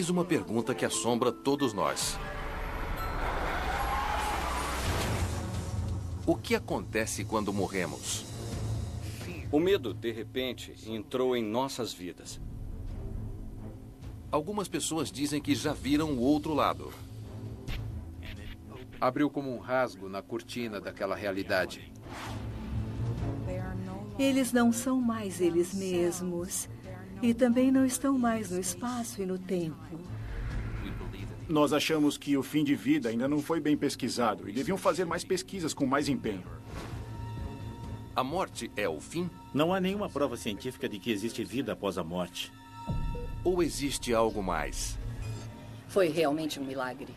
Eis 0.00 0.08
uma 0.08 0.24
pergunta 0.24 0.74
que 0.74 0.86
assombra 0.86 1.30
todos 1.30 1.74
nós. 1.74 2.18
O 6.26 6.34
que 6.34 6.54
acontece 6.54 7.22
quando 7.22 7.52
morremos? 7.52 8.24
O 9.52 9.60
medo, 9.60 9.92
de 9.92 10.10
repente, 10.10 10.74
entrou 10.86 11.36
em 11.36 11.44
nossas 11.44 11.92
vidas. 11.92 12.40
Algumas 14.32 14.68
pessoas 14.68 15.12
dizem 15.12 15.38
que 15.38 15.54
já 15.54 15.74
viram 15.74 16.12
o 16.12 16.20
outro 16.20 16.54
lado. 16.54 16.90
Abriu 18.98 19.28
como 19.28 19.54
um 19.54 19.58
rasgo 19.58 20.08
na 20.08 20.22
cortina 20.22 20.80
daquela 20.80 21.14
realidade. 21.14 21.92
Eles 24.18 24.50
não 24.50 24.72
são 24.72 24.98
mais 24.98 25.42
eles 25.42 25.74
mesmos. 25.74 26.70
E 27.22 27.34
também 27.34 27.70
não 27.70 27.84
estão 27.84 28.18
mais 28.18 28.50
no 28.50 28.58
espaço 28.58 29.20
e 29.22 29.26
no 29.26 29.38
tempo. 29.38 29.76
Nós 31.48 31.72
achamos 31.72 32.16
que 32.16 32.36
o 32.36 32.42
fim 32.42 32.62
de 32.62 32.74
vida 32.74 33.08
ainda 33.08 33.28
não 33.28 33.40
foi 33.40 33.60
bem 33.60 33.76
pesquisado 33.76 34.48
e 34.48 34.52
deviam 34.52 34.78
fazer 34.78 35.04
mais 35.04 35.24
pesquisas 35.24 35.74
com 35.74 35.84
mais 35.84 36.08
empenho. 36.08 36.44
A 38.14 38.22
morte 38.22 38.70
é 38.76 38.88
o 38.88 39.00
fim? 39.00 39.28
Não 39.52 39.74
há 39.74 39.80
nenhuma 39.80 40.08
prova 40.08 40.36
científica 40.36 40.88
de 40.88 40.98
que 40.98 41.10
existe 41.10 41.44
vida 41.44 41.72
após 41.72 41.98
a 41.98 42.04
morte. 42.04 42.52
Ou 43.42 43.62
existe 43.62 44.14
algo 44.14 44.42
mais? 44.42 44.98
Foi 45.88 46.08
realmente 46.08 46.60
um 46.60 46.64
milagre. 46.64 47.12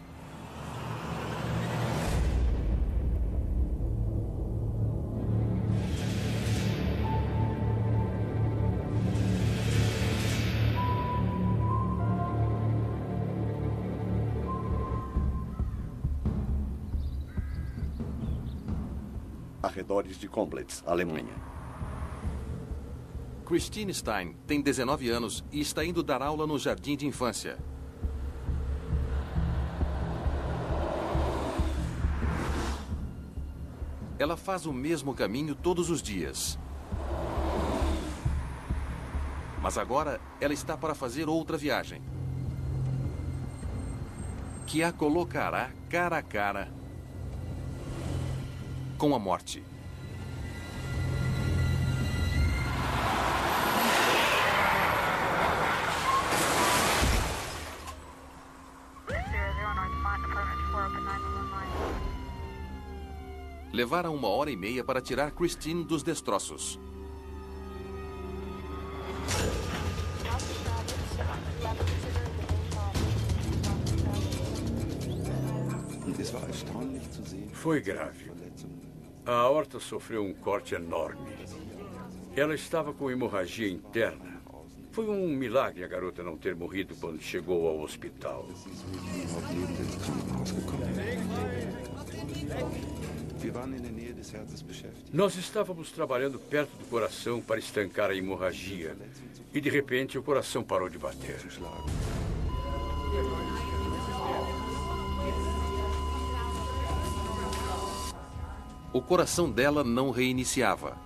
Arredores 19.93 20.17
de 20.17 20.27
Komplitz, 20.27 20.83
Alemanha. 20.87 21.35
Christine 23.45 23.93
Stein 23.93 24.35
tem 24.47 24.59
19 24.59 25.09
anos 25.09 25.43
e 25.51 25.61
está 25.61 25.85
indo 25.85 26.01
dar 26.01 26.21
aula 26.21 26.47
no 26.47 26.57
jardim 26.57 26.97
de 26.97 27.05
infância. 27.05 27.57
Ela 34.17 34.35
faz 34.35 34.65
o 34.65 34.73
mesmo 34.73 35.13
caminho 35.13 35.53
todos 35.53 35.89
os 35.89 36.01
dias. 36.01 36.57
Mas 39.61 39.77
agora 39.77 40.19
ela 40.41 40.53
está 40.53 40.75
para 40.75 40.95
fazer 40.95 41.29
outra 41.29 41.57
viagem. 41.57 42.01
Que 44.65 44.81
a 44.81 44.91
colocará 44.91 45.71
cara 45.89 46.17
a 46.17 46.23
cara 46.23 46.71
com 48.97 49.13
a 49.13 49.19
morte. 49.19 49.72
Levaram 63.73 64.13
uma 64.13 64.27
hora 64.27 64.51
e 64.51 64.55
meia 64.55 64.83
para 64.83 65.01
tirar 65.01 65.31
Christine 65.31 65.83
dos 65.83 66.03
destroços. 66.03 66.79
Foi 77.51 77.81
grave. 77.81 78.31
A 79.25 79.33
aorta 79.33 79.79
sofreu 79.79 80.23
um 80.23 80.35
corte 80.35 80.75
enorme. 80.75 81.33
Ela 82.35 82.53
estava 82.53 82.93
com 82.93 83.09
hemorragia 83.09 83.67
interna. 83.67 84.39
Foi 84.91 85.09
um 85.09 85.29
milagre 85.29 85.83
a 85.83 85.87
garota 85.87 86.21
não 86.21 86.37
ter 86.37 86.55
morrido 86.55 86.95
quando 87.01 87.19
chegou 87.19 87.67
ao 87.67 87.79
hospital. 87.79 88.47
Nós 95.11 95.35
estávamos 95.35 95.91
trabalhando 95.91 96.39
perto 96.39 96.71
do 96.77 96.85
coração 96.85 97.41
para 97.41 97.59
estancar 97.59 98.09
a 98.09 98.15
hemorragia. 98.15 98.95
E 99.53 99.59
de 99.59 99.69
repente 99.69 100.17
o 100.17 100.23
coração 100.23 100.63
parou 100.63 100.89
de 100.89 100.97
bater. 100.97 101.39
O 108.93 109.01
coração 109.01 109.49
dela 109.49 109.83
não 109.83 110.11
reiniciava. 110.11 110.97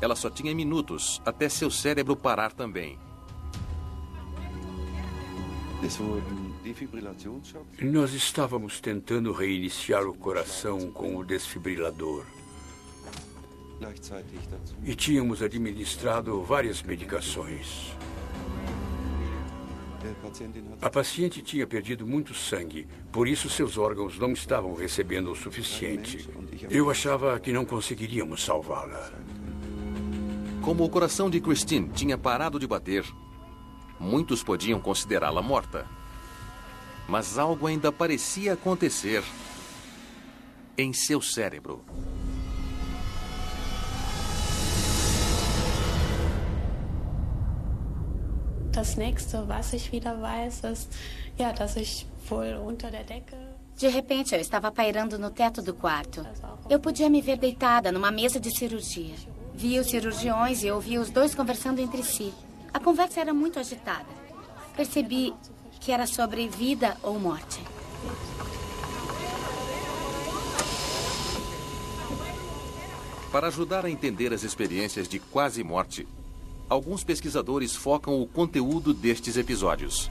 Ela 0.00 0.16
só 0.16 0.28
tinha 0.28 0.54
minutos 0.54 1.22
até 1.24 1.48
seu 1.48 1.70
cérebro 1.70 2.16
parar 2.16 2.52
também. 2.52 2.98
Nós 7.82 8.14
estávamos 8.14 8.80
tentando 8.80 9.32
reiniciar 9.32 10.04
o 10.06 10.14
coração 10.14 10.90
com 10.90 11.16
o 11.16 11.24
desfibrilador. 11.24 12.24
E 14.84 14.94
tínhamos 14.94 15.42
administrado 15.42 16.42
várias 16.42 16.82
medicações. 16.82 17.92
A 20.80 20.90
paciente 20.90 21.42
tinha 21.42 21.66
perdido 21.66 22.06
muito 22.06 22.34
sangue, 22.34 22.86
por 23.10 23.26
isso 23.26 23.48
seus 23.48 23.78
órgãos 23.78 24.18
não 24.18 24.32
estavam 24.32 24.74
recebendo 24.74 25.30
o 25.32 25.36
suficiente. 25.36 26.28
Eu 26.70 26.90
achava 26.90 27.38
que 27.40 27.52
não 27.52 27.64
conseguiríamos 27.64 28.44
salvá-la. 28.44 29.12
Como 30.62 30.84
o 30.84 30.88
coração 30.88 31.28
de 31.28 31.40
Christine 31.40 31.90
tinha 31.90 32.16
parado 32.16 32.58
de 32.58 32.66
bater, 32.66 33.04
muitos 33.98 34.42
podiam 34.42 34.80
considerá-la 34.80 35.42
morta. 35.42 35.86
Mas 37.08 37.38
algo 37.38 37.66
ainda 37.66 37.92
parecia 37.92 38.54
acontecer 38.54 39.22
em 40.76 40.92
seu 40.92 41.20
cérebro. 41.20 41.84
De 53.76 53.88
repente, 53.88 54.34
eu 54.34 54.40
estava 54.40 54.72
pairando 54.72 55.18
no 55.18 55.30
teto 55.30 55.62
do 55.62 55.74
quarto. 55.74 56.26
Eu 56.68 56.80
podia 56.80 57.08
me 57.08 57.20
ver 57.20 57.36
deitada 57.36 57.92
numa 57.92 58.10
mesa 58.10 58.40
de 58.40 58.56
cirurgia. 58.56 59.14
Vi 59.54 59.78
os 59.78 59.88
cirurgiões 59.88 60.64
e 60.64 60.70
ouvi 60.70 60.98
os 60.98 61.10
dois 61.10 61.34
conversando 61.34 61.80
entre 61.80 62.02
si. 62.02 62.34
A 62.72 62.80
conversa 62.80 63.20
era 63.20 63.32
muito 63.32 63.58
agitada. 63.58 64.08
Percebi 64.76 65.32
que 65.84 65.92
era 65.92 66.06
sobre 66.06 66.48
vida 66.48 66.96
ou 67.02 67.20
morte. 67.20 67.60
Para 73.30 73.48
ajudar 73.48 73.84
a 73.84 73.90
entender 73.90 74.32
as 74.32 74.44
experiências 74.44 75.06
de 75.06 75.18
quase 75.18 75.62
morte, 75.62 76.08
alguns 76.70 77.04
pesquisadores 77.04 77.76
focam 77.76 78.18
o 78.22 78.26
conteúdo 78.26 78.94
destes 78.94 79.36
episódios. 79.36 80.10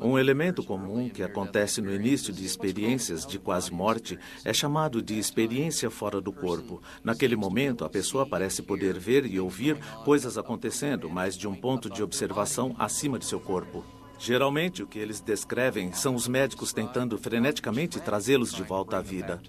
Um 0.00 0.18
elemento 0.18 0.62
comum 0.62 1.08
que 1.08 1.22
acontece 1.22 1.80
no 1.80 1.92
início 1.94 2.32
de 2.32 2.44
experiências 2.44 3.26
de 3.26 3.38
quase 3.38 3.72
morte 3.72 4.18
é 4.44 4.52
chamado 4.52 5.02
de 5.02 5.18
experiência 5.18 5.90
fora 5.90 6.20
do 6.20 6.32
corpo. 6.32 6.82
Naquele 7.02 7.36
momento, 7.36 7.84
a 7.84 7.90
pessoa 7.90 8.26
parece 8.26 8.62
poder 8.62 8.98
ver 8.98 9.26
e 9.26 9.38
ouvir 9.38 9.76
coisas 10.04 10.38
acontecendo, 10.38 11.10
mas 11.10 11.36
de 11.36 11.46
um 11.46 11.54
ponto 11.54 11.90
de 11.90 12.02
observação 12.02 12.74
acima 12.78 13.18
de 13.18 13.26
seu 13.26 13.40
corpo. 13.40 13.84
Geralmente, 14.18 14.82
o 14.82 14.86
que 14.86 14.98
eles 14.98 15.20
descrevem 15.20 15.92
são 15.92 16.14
os 16.14 16.28
médicos 16.28 16.72
tentando 16.72 17.18
freneticamente 17.18 18.00
trazê-los 18.00 18.52
de 18.52 18.62
volta 18.62 18.98
à 18.98 19.00
vida. 19.00 19.42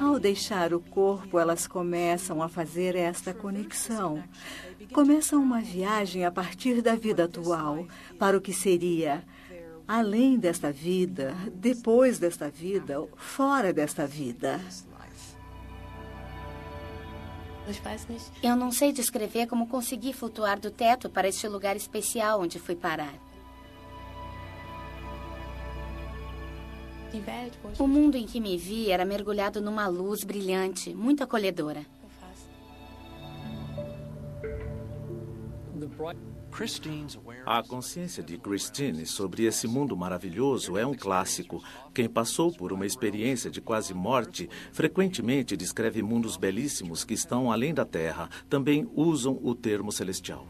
Ao 0.00 0.18
deixar 0.18 0.74
o 0.74 0.80
corpo, 0.80 1.38
elas 1.38 1.66
começam 1.66 2.42
a 2.42 2.48
fazer 2.48 2.96
esta 2.96 3.32
conexão. 3.32 4.22
Começam 4.92 5.42
uma 5.42 5.60
viagem 5.60 6.24
a 6.24 6.30
partir 6.30 6.82
da 6.82 6.94
vida 6.94 7.24
atual 7.24 7.86
para 8.18 8.36
o 8.36 8.40
que 8.40 8.52
seria 8.52 9.24
além 9.86 10.38
desta 10.38 10.72
vida, 10.72 11.34
depois 11.54 12.18
desta 12.18 12.48
vida, 12.48 13.06
fora 13.16 13.72
desta 13.72 14.06
vida. 14.06 14.60
Eu 18.42 18.56
não 18.56 18.72
sei 18.72 18.92
descrever 18.92 19.46
como 19.46 19.68
consegui 19.68 20.12
flutuar 20.12 20.58
do 20.58 20.70
teto 20.70 21.08
para 21.08 21.28
este 21.28 21.46
lugar 21.46 21.76
especial 21.76 22.40
onde 22.40 22.58
fui 22.58 22.74
parar. 22.74 23.14
O 27.78 27.86
mundo 27.86 28.16
em 28.16 28.26
que 28.26 28.40
me 28.40 28.56
vi 28.56 28.90
era 28.90 29.04
mergulhado 29.04 29.60
numa 29.60 29.86
luz 29.86 30.24
brilhante, 30.24 30.94
muito 30.94 31.22
acolhedora. 31.22 31.84
A 37.46 37.62
consciência 37.62 38.22
de 38.22 38.38
Christine 38.38 39.06
sobre 39.06 39.44
esse 39.44 39.66
mundo 39.66 39.96
maravilhoso 39.96 40.76
é 40.76 40.86
um 40.86 40.94
clássico. 40.94 41.62
Quem 41.94 42.08
passou 42.08 42.52
por 42.52 42.72
uma 42.72 42.86
experiência 42.86 43.50
de 43.50 43.60
quase 43.60 43.94
morte 43.94 44.48
frequentemente 44.70 45.56
descreve 45.56 46.02
mundos 46.02 46.36
belíssimos 46.36 47.04
que 47.04 47.14
estão 47.14 47.50
além 47.50 47.72
da 47.72 47.84
Terra. 47.84 48.28
Também 48.48 48.88
usam 48.94 49.38
o 49.42 49.54
termo 49.54 49.90
celestial. 49.90 50.46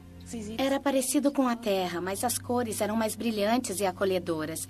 Era 0.59 0.81
parecido 0.81 1.31
com 1.31 1.47
a 1.47 1.55
Terra, 1.55 2.01
mas 2.01 2.25
as 2.25 2.39
cores 2.39 2.81
eram 2.81 2.97
mais 2.97 3.15
brilhantes 3.15 3.81
e 3.81 3.87
acolhedoras. 3.87 4.69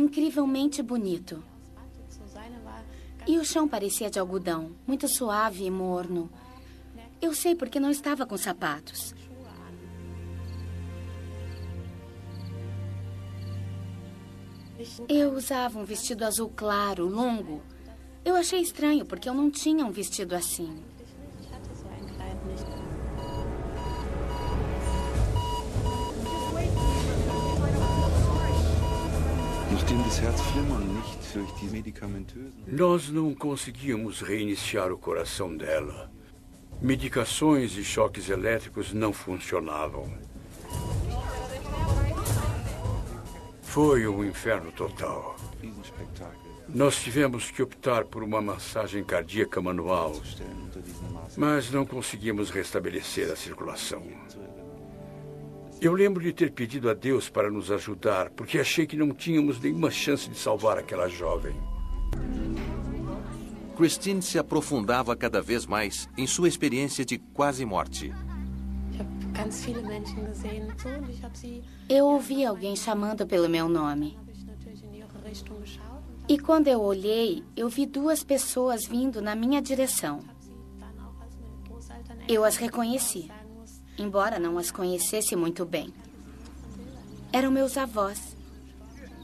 Incrivelmente 0.00 0.82
bonito. 0.82 1.44
E 3.26 3.36
o 3.36 3.44
chão 3.44 3.68
parecia 3.68 4.08
de 4.08 4.18
algodão, 4.18 4.72
muito 4.86 5.06
suave 5.06 5.66
e 5.66 5.70
morno. 5.70 6.30
Eu 7.20 7.34
sei 7.34 7.54
porque 7.54 7.78
não 7.78 7.90
estava 7.90 8.24
com 8.24 8.34
sapatos. 8.38 9.14
Eu 15.06 15.34
usava 15.34 15.78
um 15.78 15.84
vestido 15.84 16.24
azul 16.24 16.50
claro, 16.56 17.06
longo. 17.06 17.60
Eu 18.24 18.36
achei 18.36 18.62
estranho 18.62 19.04
porque 19.04 19.28
eu 19.28 19.34
não 19.34 19.50
tinha 19.50 19.84
um 19.84 19.90
vestido 19.90 20.34
assim. 20.34 20.82
Nós 32.66 33.10
não 33.10 33.34
conseguíamos 33.34 34.20
reiniciar 34.20 34.92
o 34.92 34.98
coração 34.98 35.56
dela. 35.56 36.10
Medicações 36.80 37.76
e 37.76 37.84
choques 37.84 38.28
elétricos 38.30 38.92
não 38.92 39.12
funcionavam. 39.12 40.12
Foi 43.62 44.08
um 44.08 44.24
inferno 44.24 44.72
total. 44.72 45.36
Nós 46.68 47.02
tivemos 47.02 47.50
que 47.50 47.62
optar 47.62 48.04
por 48.04 48.22
uma 48.22 48.40
massagem 48.40 49.02
cardíaca 49.04 49.60
manual, 49.60 50.20
mas 51.36 51.70
não 51.70 51.84
conseguimos 51.84 52.50
restabelecer 52.50 53.30
a 53.30 53.36
circulação. 53.36 54.02
Eu 55.80 55.94
lembro 55.94 56.22
de 56.22 56.30
ter 56.30 56.52
pedido 56.52 56.90
a 56.90 56.94
Deus 56.94 57.30
para 57.30 57.50
nos 57.50 57.70
ajudar, 57.70 58.28
porque 58.30 58.58
achei 58.58 58.86
que 58.86 58.98
não 58.98 59.14
tínhamos 59.14 59.58
nenhuma 59.58 59.90
chance 59.90 60.28
de 60.28 60.36
salvar 60.36 60.76
aquela 60.76 61.08
jovem. 61.08 61.56
Christine 63.76 64.20
se 64.20 64.38
aprofundava 64.38 65.16
cada 65.16 65.40
vez 65.40 65.64
mais 65.64 66.06
em 66.18 66.26
sua 66.26 66.48
experiência 66.48 67.02
de 67.02 67.16
quase 67.16 67.64
morte. 67.64 68.12
Eu 71.88 72.04
ouvi 72.04 72.44
alguém 72.44 72.76
chamando 72.76 73.26
pelo 73.26 73.48
meu 73.48 73.66
nome. 73.66 74.18
E 76.28 76.38
quando 76.38 76.68
eu 76.68 76.82
olhei, 76.82 77.42
eu 77.56 77.70
vi 77.70 77.86
duas 77.86 78.22
pessoas 78.22 78.84
vindo 78.84 79.22
na 79.22 79.34
minha 79.34 79.62
direção. 79.62 80.20
Eu 82.28 82.44
as 82.44 82.56
reconheci, 82.56 83.30
embora 84.00 84.38
não 84.38 84.56
as 84.56 84.70
conhecesse 84.70 85.36
muito 85.36 85.66
bem. 85.66 85.92
Eram 87.32 87.50
meus 87.50 87.76
avós. 87.76 88.34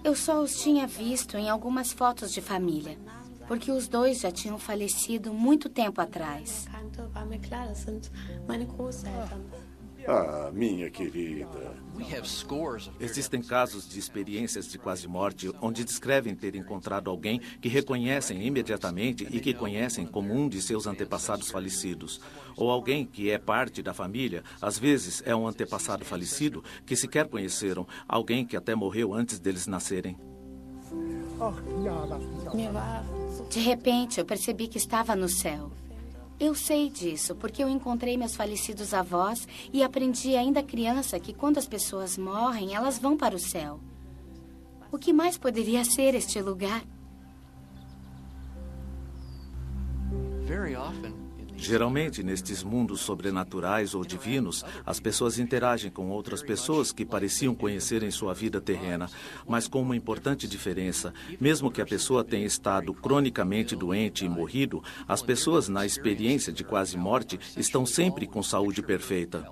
Eu 0.05 0.15
só 0.15 0.41
os 0.41 0.61
tinha 0.61 0.87
visto 0.87 1.37
em 1.37 1.49
algumas 1.49 1.93
fotos 1.93 2.31
de 2.31 2.41
família, 2.41 2.97
porque 3.49 3.73
os 3.73 3.89
dois 3.89 4.21
já 4.21 4.31
tinham 4.31 4.59
falecido 4.59 5.33
muito 5.33 5.69
tempo 5.69 6.01
atrás. 6.01 6.67
Ah, 10.09 10.51
minha 10.53 10.89
querida. 10.89 11.75
Existem 13.01 13.43
casos 13.43 13.89
de 13.89 13.99
experiências 13.99 14.69
de 14.69 14.79
quase 14.79 15.09
morte 15.09 15.51
onde 15.61 15.85
descrevem 15.85 16.35
ter 16.35 16.55
encontrado 16.55 17.11
alguém 17.11 17.41
que 17.61 17.69
reconhecem 17.69 18.47
imediatamente 18.47 19.27
e 19.29 19.41
que 19.41 19.53
conhecem 19.53 20.07
como 20.07 20.33
um 20.33 20.49
de 20.49 20.63
seus 20.63 20.87
antepassados 20.87 21.51
falecidos. 21.51 22.21
Ou 22.57 22.71
alguém 22.71 23.05
que 23.05 23.31
é 23.31 23.39
parte 23.39 23.83
da 23.83 23.93
família, 23.93 24.45
às 24.63 24.79
vezes 24.79 25.23
é 25.27 25.35
um 25.35 25.49
antepassado 25.49 26.05
falecido 26.05 26.63
que 26.85 26.95
sequer 26.95 27.27
conheceram, 27.29 27.87
alguém 28.07 28.47
que 28.47 28.57
até 28.57 28.75
morreu 28.75 29.13
antes 29.13 29.41
deles 29.41 29.67
nascerem. 29.67 30.17
De 33.51 33.61
repente, 33.61 34.21
eu 34.21 34.25
percebi 34.25 34.69
que 34.69 34.79
estava 34.79 35.17
no 35.17 35.29
céu. 35.29 35.71
Eu 36.39 36.55
sei 36.55 36.91
disso 36.91 37.35
porque 37.35 37.63
eu 37.65 37.69
encontrei 37.69 38.17
meus 38.17 38.37
falecidos 38.37 38.93
avós 38.93 39.49
e 39.73 39.83
aprendi 39.83 40.37
ainda 40.37 40.63
criança 40.63 41.19
que 41.19 41.33
quando 41.33 41.57
as 41.57 41.67
pessoas 41.67 42.19
morrem, 42.19 42.75
elas 42.75 42.99
vão 42.99 43.17
para 43.17 43.35
o 43.35 43.39
céu. 43.39 43.81
O 44.93 44.99
que 44.99 45.13
mais 45.13 45.39
poderia 45.39 45.85
ser 45.85 46.15
este 46.15 46.41
lugar? 46.41 46.83
Geralmente, 51.57 52.23
nestes 52.23 52.63
mundos 52.63 53.01
sobrenaturais 53.01 53.95
ou 53.95 54.05
divinos, 54.05 54.65
as 54.85 55.01
pessoas 55.01 55.39
interagem 55.39 55.91
com 55.91 56.11
outras 56.11 56.43
pessoas 56.43 56.93
que 56.93 57.05
pareciam 57.05 57.55
conhecer 57.55 58.03
em 58.03 58.11
sua 58.11 58.35
vida 58.35 58.61
terrena, 58.61 59.09
mas 59.47 59.67
com 59.67 59.81
uma 59.81 59.97
importante 59.97 60.47
diferença. 60.47 61.13
Mesmo 61.41 61.71
que 61.71 61.81
a 61.81 61.87
pessoa 61.87 62.23
tenha 62.23 62.47
estado 62.47 62.93
cronicamente 62.95 63.75
doente 63.75 64.25
e 64.25 64.29
morrido, 64.29 64.83
as 65.09 65.23
pessoas 65.23 65.69
na 65.69 65.87
experiência 65.87 66.53
de 66.53 66.63
quase 66.63 66.97
morte 66.97 67.39
estão 67.57 67.87
sempre 67.87 68.27
com 68.27 68.43
saúde 68.43 68.83
perfeita. 68.83 69.47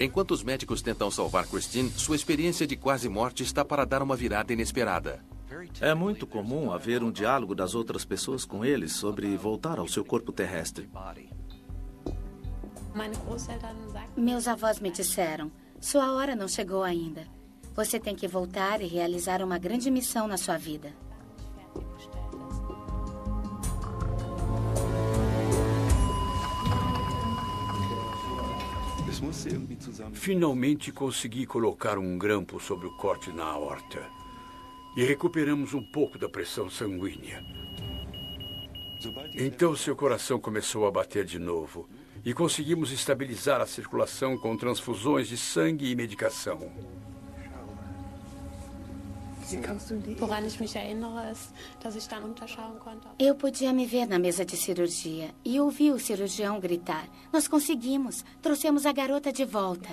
Enquanto 0.00 0.30
os 0.30 0.44
médicos 0.44 0.80
tentam 0.80 1.10
salvar 1.10 1.46
Christine, 1.46 1.90
sua 1.90 2.14
experiência 2.14 2.66
de 2.66 2.76
quase 2.76 3.08
morte 3.08 3.42
está 3.42 3.64
para 3.64 3.84
dar 3.84 4.02
uma 4.02 4.14
virada 4.14 4.52
inesperada. 4.52 5.24
É 5.80 5.92
muito 5.92 6.26
comum 6.26 6.70
haver 6.70 7.02
um 7.02 7.10
diálogo 7.10 7.54
das 7.54 7.74
outras 7.74 8.04
pessoas 8.04 8.44
com 8.44 8.64
eles 8.64 8.92
sobre 8.92 9.36
voltar 9.36 9.78
ao 9.78 9.88
seu 9.88 10.04
corpo 10.04 10.30
terrestre. 10.30 10.88
Meus 14.16 14.46
avós 14.46 14.78
me 14.78 14.90
disseram: 14.90 15.50
sua 15.80 16.12
hora 16.12 16.36
não 16.36 16.46
chegou 16.46 16.84
ainda. 16.84 17.26
Você 17.74 17.98
tem 17.98 18.14
que 18.14 18.28
voltar 18.28 18.80
e 18.80 18.86
realizar 18.86 19.42
uma 19.42 19.58
grande 19.58 19.90
missão 19.90 20.28
na 20.28 20.36
sua 20.36 20.56
vida. 20.56 20.92
Finalmente 30.12 30.92
consegui 30.92 31.46
colocar 31.46 31.98
um 31.98 32.18
grampo 32.18 32.60
sobre 32.60 32.86
o 32.86 32.96
corte 32.96 33.30
na 33.32 33.44
aorta. 33.44 34.06
E 34.96 35.04
recuperamos 35.04 35.74
um 35.74 35.82
pouco 35.82 36.18
da 36.18 36.28
pressão 36.28 36.68
sanguínea. 36.68 37.44
Então 39.34 39.76
seu 39.76 39.94
coração 39.94 40.40
começou 40.40 40.86
a 40.86 40.90
bater 40.90 41.24
de 41.24 41.38
novo. 41.38 41.88
E 42.24 42.34
conseguimos 42.34 42.90
estabilizar 42.90 43.60
a 43.60 43.66
circulação 43.66 44.36
com 44.36 44.56
transfusões 44.56 45.28
de 45.28 45.36
sangue 45.36 45.90
e 45.90 45.94
medicação. 45.94 46.72
Eu 53.18 53.34
podia 53.34 53.72
me 53.72 53.86
ver 53.86 54.06
na 54.06 54.18
mesa 54.18 54.44
de 54.44 54.56
cirurgia 54.56 55.34
e 55.44 55.58
ouvi 55.60 55.90
o 55.90 55.98
cirurgião 55.98 56.60
gritar: 56.60 57.08
Nós 57.32 57.48
conseguimos! 57.48 58.24
Trouxemos 58.42 58.84
a 58.84 58.92
garota 58.92 59.32
de 59.32 59.44
volta. 59.44 59.88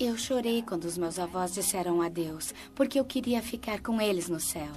Eu 0.00 0.16
chorei 0.16 0.62
quando 0.62 0.84
os 0.84 0.96
meus 0.96 1.18
avós 1.18 1.52
disseram 1.52 2.00
adeus, 2.00 2.54
porque 2.74 2.98
eu 2.98 3.04
queria 3.04 3.42
ficar 3.42 3.80
com 3.82 4.00
eles 4.00 4.28
no 4.28 4.40
céu. 4.40 4.72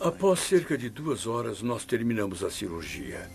Após 0.00 0.40
cerca 0.40 0.78
de 0.78 0.88
duas 0.88 1.26
horas, 1.26 1.60
nós 1.62 1.84
terminamos 1.84 2.42
a 2.42 2.50
cirurgia. 2.50 3.30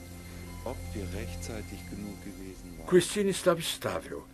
Christine 2.88 3.30
estava 3.30 3.60
estável. 3.60 4.26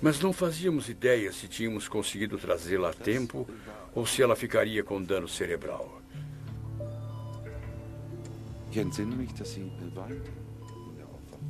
Mas 0.00 0.20
não 0.20 0.32
fazíamos 0.32 0.88
ideia 0.88 1.32
se 1.32 1.48
tínhamos 1.48 1.88
conseguido 1.88 2.38
trazê-la 2.38 2.90
a 2.90 2.94
tempo 2.94 3.48
ou 3.94 4.06
se 4.06 4.22
ela 4.22 4.36
ficaria 4.36 4.82
com 4.82 5.02
dano 5.02 5.28
cerebral. 5.28 6.00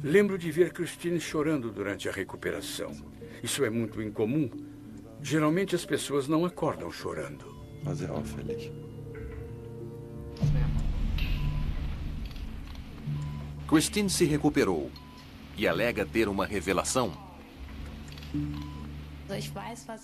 Lembro 0.02 0.36
de 0.36 0.50
ver 0.50 0.72
Christine 0.72 1.20
chorando 1.20 1.70
durante 1.70 2.08
a 2.08 2.12
recuperação. 2.12 2.94
Isso 3.42 3.64
é 3.64 3.70
muito 3.70 4.02
incomum. 4.02 4.73
Geralmente 5.24 5.74
as 5.74 5.86
pessoas 5.86 6.28
não 6.28 6.44
acordam 6.44 6.92
chorando. 6.92 7.46
Christine 13.66 14.10
se 14.10 14.26
recuperou 14.26 14.90
e 15.56 15.66
alega 15.66 16.04
ter 16.04 16.28
uma 16.28 16.44
revelação. 16.44 17.10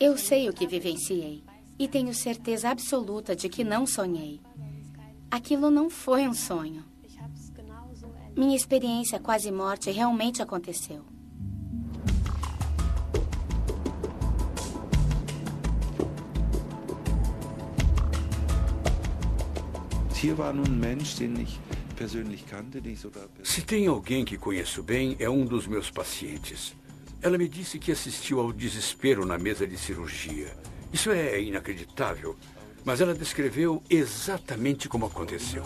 Eu 0.01 0.17
sei 0.17 0.49
o 0.49 0.55
que 0.55 0.67
vivenciei 0.67 1.45
e 1.79 1.87
tenho 1.87 2.15
certeza 2.15 2.71
absoluta 2.71 3.37
de 3.37 3.51
que 3.51 3.63
não 3.63 3.87
sonhei. 3.87 4.41
Aquilo 5.31 5.71
não 5.71 5.91
foi 5.91 6.27
um 6.27 6.33
sonho. 6.33 6.83
Minha 8.35 8.57
experiência 8.57 9.21
quase 9.21 9.53
morte 9.53 9.91
realmente 9.91 10.41
aconteceu. 10.41 11.10
Se 23.43 23.63
tem 23.63 23.87
alguém 23.87 24.23
que 24.23 24.37
conheço 24.37 24.83
bem, 24.83 25.17
é 25.19 25.31
um 25.31 25.47
dos 25.47 25.67
meus 25.67 25.91
pacientes. 25.91 26.77
Ela 27.23 27.39
me 27.39 27.49
disse 27.49 27.79
que 27.79 27.91
assistiu 27.91 28.39
ao 28.39 28.53
desespero 28.53 29.25
na 29.25 29.39
mesa 29.39 29.67
de 29.67 29.79
cirurgia. 29.79 30.55
Isso 30.93 31.11
é 31.11 31.41
inacreditável, 31.41 32.37
mas 32.85 33.01
ela 33.01 33.15
descreveu 33.15 33.83
exatamente 33.89 34.91
como 34.91 35.07
aconteceu. 35.07 35.63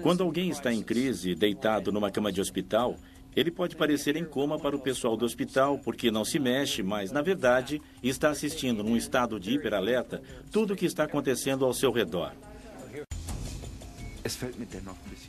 Quando 0.00 0.22
alguém 0.22 0.48
está 0.48 0.72
em 0.72 0.82
crise, 0.82 1.34
deitado 1.34 1.92
numa 1.92 2.10
cama 2.10 2.32
de 2.32 2.40
hospital, 2.40 2.96
ele 3.36 3.50
pode 3.50 3.76
parecer 3.76 4.16
em 4.16 4.24
coma 4.24 4.58
para 4.58 4.74
o 4.74 4.80
pessoal 4.80 5.16
do 5.16 5.24
hospital 5.24 5.78
porque 5.78 6.10
não 6.10 6.24
se 6.24 6.38
mexe, 6.38 6.82
mas, 6.82 7.12
na 7.12 7.22
verdade, 7.22 7.80
está 8.02 8.30
assistindo 8.30 8.82
num 8.82 8.96
estado 8.96 9.38
de 9.38 9.52
hiperalerta 9.52 10.22
tudo 10.50 10.74
o 10.74 10.76
que 10.76 10.86
está 10.86 11.04
acontecendo 11.04 11.64
ao 11.64 11.72
seu 11.72 11.92
redor. 11.92 12.32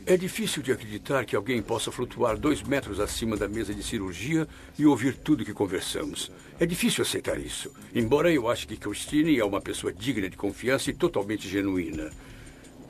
É 0.04 0.16
difícil 0.16 0.62
de 0.62 0.72
acreditar 0.72 1.24
que 1.24 1.34
alguém 1.34 1.62
possa 1.62 1.90
flutuar 1.90 2.36
dois 2.36 2.62
metros 2.62 3.00
acima 3.00 3.36
da 3.36 3.48
mesa 3.48 3.72
de 3.72 3.82
cirurgia 3.82 4.46
e 4.78 4.84
ouvir 4.84 5.16
tudo 5.16 5.44
que 5.44 5.54
conversamos. 5.54 6.30
É 6.58 6.66
difícil 6.66 7.02
aceitar 7.02 7.38
isso, 7.38 7.72
embora 7.94 8.30
eu 8.30 8.48
ache 8.50 8.66
que 8.66 8.76
Christine 8.76 9.38
é 9.38 9.44
uma 9.44 9.60
pessoa 9.60 9.92
digna 9.92 10.28
de 10.28 10.36
confiança 10.36 10.90
e 10.90 10.94
totalmente 10.94 11.48
genuína. 11.48 12.10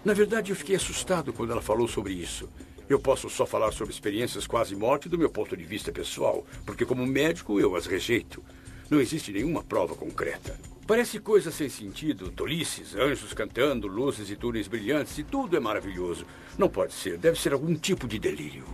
Na 0.04 0.14
verdade, 0.14 0.50
eu 0.50 0.56
fiquei 0.56 0.74
assustado 0.74 1.32
quando 1.32 1.52
ela 1.52 1.62
falou 1.62 1.86
sobre 1.86 2.12
isso. 2.14 2.48
Eu 2.90 2.98
posso 2.98 3.30
só 3.30 3.46
falar 3.46 3.70
sobre 3.70 3.94
experiências 3.94 4.48
quase 4.48 4.74
morte 4.74 5.08
do 5.08 5.16
meu 5.16 5.30
ponto 5.30 5.56
de 5.56 5.62
vista 5.62 5.92
pessoal, 5.92 6.44
porque 6.66 6.84
como 6.84 7.06
médico 7.06 7.60
eu 7.60 7.76
as 7.76 7.86
rejeito. 7.86 8.42
Não 8.90 9.00
existe 9.00 9.32
nenhuma 9.32 9.62
prova 9.62 9.94
concreta. 9.94 10.58
Parece 10.88 11.20
coisa 11.20 11.52
sem 11.52 11.68
sentido, 11.68 12.32
tolices, 12.32 12.96
anjos 12.96 13.32
cantando, 13.32 13.86
luzes 13.86 14.28
e 14.28 14.34
túneis 14.34 14.66
brilhantes, 14.66 15.16
e 15.18 15.22
tudo 15.22 15.56
é 15.56 15.60
maravilhoso. 15.60 16.26
Não 16.58 16.68
pode 16.68 16.92
ser, 16.92 17.16
deve 17.16 17.40
ser 17.40 17.52
algum 17.52 17.76
tipo 17.76 18.08
de 18.08 18.18
delírio. 18.18 18.64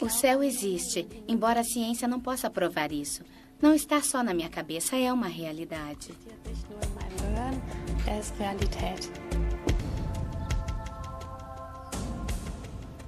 O 0.00 0.08
céu 0.08 0.40
existe, 0.40 1.24
embora 1.26 1.62
a 1.62 1.64
ciência 1.64 2.06
não 2.06 2.20
possa 2.20 2.48
provar 2.48 2.92
isso. 2.92 3.24
Não 3.60 3.74
está 3.74 4.02
só 4.02 4.22
na 4.22 4.34
minha 4.34 4.50
cabeça, 4.50 4.96
é 4.96 5.10
uma 5.10 5.28
realidade. 5.28 6.12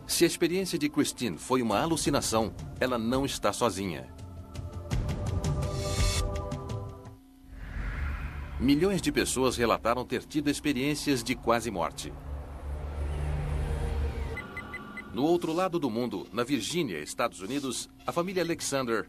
Se 0.07 0.25
a 0.25 0.27
experiência 0.27 0.79
de 0.79 0.89
Christine 0.89 1.37
foi 1.37 1.61
uma 1.61 1.81
alucinação, 1.81 2.53
ela 2.81 2.99
não 2.99 3.27
está 3.27 3.53
sozinha. 3.53 4.09
Milhões 8.59 9.01
de 9.01 9.13
pessoas 9.13 9.57
relataram 9.57 10.05
ter 10.05 10.25
tido 10.25 10.51
experiências 10.51 11.23
de 11.23 11.37
quase 11.37 11.71
morte. 11.71 12.13
No 15.13 15.25
outro 15.25 15.53
lado 15.53 15.79
do 15.79 15.91
mundo, 15.91 16.27
na 16.33 16.43
Virgínia, 16.43 17.01
Estados 17.01 17.41
Unidos, 17.41 17.89
a 18.07 18.13
família 18.13 18.43
Alexander 18.43 19.09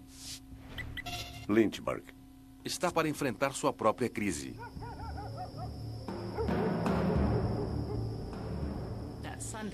Lynchburg. 1.50 2.04
Está 2.64 2.92
para 2.92 3.10
enfrentar 3.10 3.54
sua 3.54 3.74
própria 3.74 4.08
crise. 4.08 4.56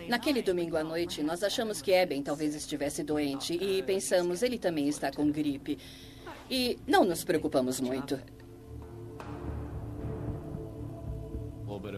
Naquele 0.08 0.42
domingo 0.42 0.78
à 0.78 0.84
noite, 0.84 1.22
nós 1.22 1.44
achamos 1.44 1.82
que 1.82 1.92
Eben 1.92 2.24
talvez 2.24 2.56
estivesse 2.56 3.04
doente 3.04 3.54
e 3.54 3.84
pensamos, 3.84 4.42
ele 4.42 4.58
também 4.58 4.88
está 4.88 5.12
com 5.12 5.32
gripe. 5.32 5.78
E 6.50 6.80
não 6.88 7.04
nos 7.04 7.24
preocupamos 7.24 7.80
muito. 7.80 8.20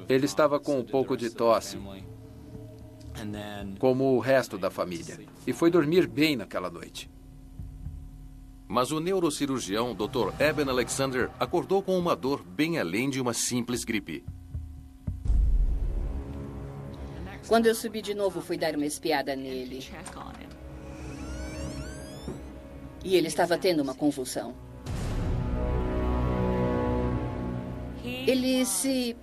Ele 0.09 0.25
estava 0.25 0.59
com 0.59 0.79
um 0.79 0.83
pouco 0.83 1.15
de 1.15 1.29
tosse, 1.29 1.77
como 3.79 4.15
o 4.15 4.19
resto 4.19 4.57
da 4.57 4.69
família, 4.69 5.19
e 5.45 5.53
foi 5.53 5.69
dormir 5.69 6.07
bem 6.07 6.35
naquela 6.35 6.69
noite. 6.69 7.09
Mas 8.67 8.91
o 8.91 8.99
neurocirurgião 8.99 9.95
Dr. 9.95 10.33
Eben 10.41 10.69
Alexander 10.69 11.29
acordou 11.39 11.81
com 11.81 11.97
uma 11.97 12.15
dor 12.15 12.43
bem 12.43 12.77
além 12.77 13.09
de 13.09 13.21
uma 13.21 13.33
simples 13.33 13.85
gripe. 13.85 14.25
Quando 17.47 17.67
eu 17.67 17.73
subi 17.73 18.01
de 18.01 18.13
novo, 18.13 18.41
fui 18.41 18.57
dar 18.57 18.75
uma 18.75 18.85
espiada 18.85 19.33
nele. 19.35 19.87
E 23.05 23.15
ele 23.15 23.27
estava 23.27 23.57
tendo 23.57 23.81
uma 23.81 23.93
convulsão. 23.93 24.53
Ele 28.03 28.65
se 28.65 29.15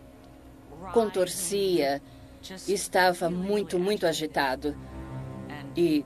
contorcia, 0.94 2.00
estava 2.66 3.28
muito, 3.28 3.78
muito 3.78 4.06
agitado 4.06 4.74
e 5.76 6.02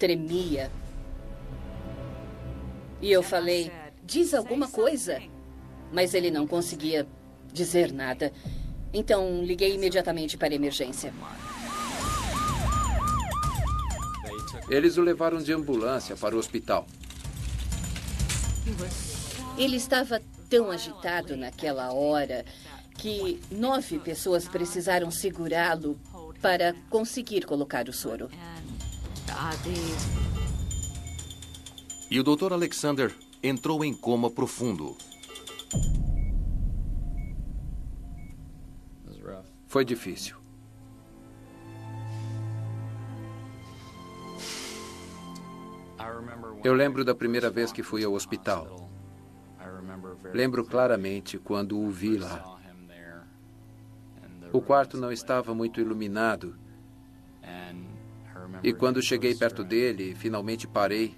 tremia. 0.00 0.70
E 3.00 3.10
eu 3.10 3.22
falei: 3.22 3.70
diz 4.02 4.34
alguma 4.34 4.68
coisa. 4.68 5.20
Mas 5.92 6.14
ele 6.14 6.30
não 6.30 6.46
conseguia 6.46 7.06
dizer 7.52 7.92
nada. 7.92 8.32
Então 8.92 9.42
liguei 9.42 9.74
imediatamente 9.74 10.36
para 10.36 10.48
a 10.48 10.54
emergência. 10.54 11.12
Eles 14.68 14.96
o 14.96 15.02
levaram 15.02 15.42
de 15.42 15.52
ambulância 15.52 16.16
para 16.16 16.34
o 16.34 16.38
hospital. 16.38 16.86
Ele 19.58 19.76
estava 19.76 20.22
tão 20.48 20.70
agitado 20.70 21.36
naquela 21.36 21.92
hora 21.92 22.44
que 22.96 23.40
nove 23.50 23.98
pessoas 23.98 24.48
precisaram 24.48 25.10
segurá-lo 25.10 25.98
para 26.40 26.74
conseguir 26.88 27.44
colocar 27.44 27.88
o 27.88 27.92
soro. 27.92 28.30
E 32.14 32.20
o 32.20 32.22
Dr. 32.22 32.52
Alexander 32.52 33.12
entrou 33.42 33.84
em 33.84 33.92
coma 33.92 34.30
profundo. 34.30 34.96
Foi 39.66 39.84
difícil. 39.84 40.36
Eu 46.62 46.72
lembro 46.72 47.04
da 47.04 47.16
primeira 47.16 47.50
vez 47.50 47.72
que 47.72 47.82
fui 47.82 48.04
ao 48.04 48.12
hospital. 48.12 48.88
Lembro 50.32 50.64
claramente 50.64 51.36
quando 51.36 51.76
o 51.76 51.90
vi 51.90 52.16
lá. 52.16 52.56
O 54.52 54.60
quarto 54.60 54.96
não 54.96 55.10
estava 55.10 55.52
muito 55.52 55.80
iluminado. 55.80 56.56
E 58.62 58.72
quando 58.72 59.02
cheguei 59.02 59.34
perto 59.34 59.62
dele 59.62 60.10
e 60.10 60.14
finalmente 60.14 60.66
parei, 60.66 61.14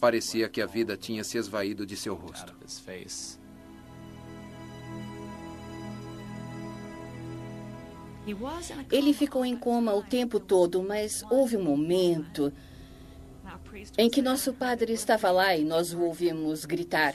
parecia 0.00 0.48
que 0.48 0.60
a 0.60 0.66
vida 0.66 0.96
tinha 0.96 1.22
se 1.22 1.38
esvaído 1.38 1.86
de 1.86 1.96
seu 1.96 2.14
rosto. 2.14 2.54
Ele 8.90 9.12
ficou 9.12 9.44
em 9.44 9.56
coma 9.56 9.94
o 9.94 10.02
tempo 10.02 10.38
todo, 10.38 10.82
mas 10.82 11.24
houve 11.30 11.56
um 11.56 11.62
momento 11.62 12.52
em 13.98 14.08
que 14.08 14.22
nosso 14.22 14.52
padre 14.52 14.92
estava 14.92 15.30
lá 15.30 15.56
e 15.56 15.64
nós 15.64 15.92
o 15.92 16.00
ouvimos 16.02 16.64
gritar: 16.64 17.14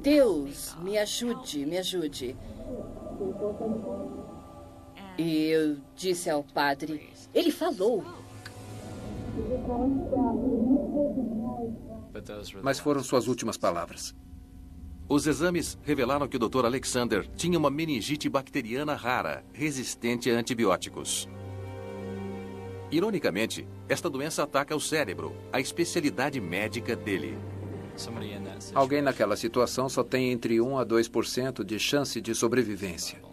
Deus, 0.00 0.76
me 0.80 0.96
ajude, 0.96 1.66
me 1.66 1.78
ajude. 1.78 2.36
E 5.20 5.50
eu 5.50 5.76
disse 5.94 6.30
ao 6.30 6.42
padre: 6.42 7.10
Ele 7.34 7.50
falou. 7.50 8.02
Mas 12.62 12.78
foram 12.78 13.02
suas 13.02 13.28
últimas 13.28 13.58
palavras. 13.58 14.14
Os 15.06 15.26
exames 15.26 15.78
revelaram 15.82 16.26
que 16.26 16.38
o 16.38 16.48
Dr. 16.48 16.64
Alexander 16.64 17.28
tinha 17.36 17.58
uma 17.58 17.68
meningite 17.70 18.30
bacteriana 18.30 18.94
rara, 18.94 19.44
resistente 19.52 20.30
a 20.30 20.34
antibióticos. 20.34 21.28
Ironicamente, 22.90 23.68
esta 23.90 24.08
doença 24.08 24.42
ataca 24.44 24.74
o 24.74 24.80
cérebro, 24.80 25.36
a 25.52 25.60
especialidade 25.60 26.40
médica 26.40 26.96
dele. 26.96 27.36
Alguém 28.74 29.02
naquela 29.02 29.36
situação 29.36 29.86
só 29.86 30.02
tem 30.02 30.32
entre 30.32 30.62
1 30.62 30.78
a 30.78 30.86
2% 30.86 31.62
de 31.62 31.78
chance 31.78 32.22
de 32.22 32.34
sobrevivência. 32.34 33.29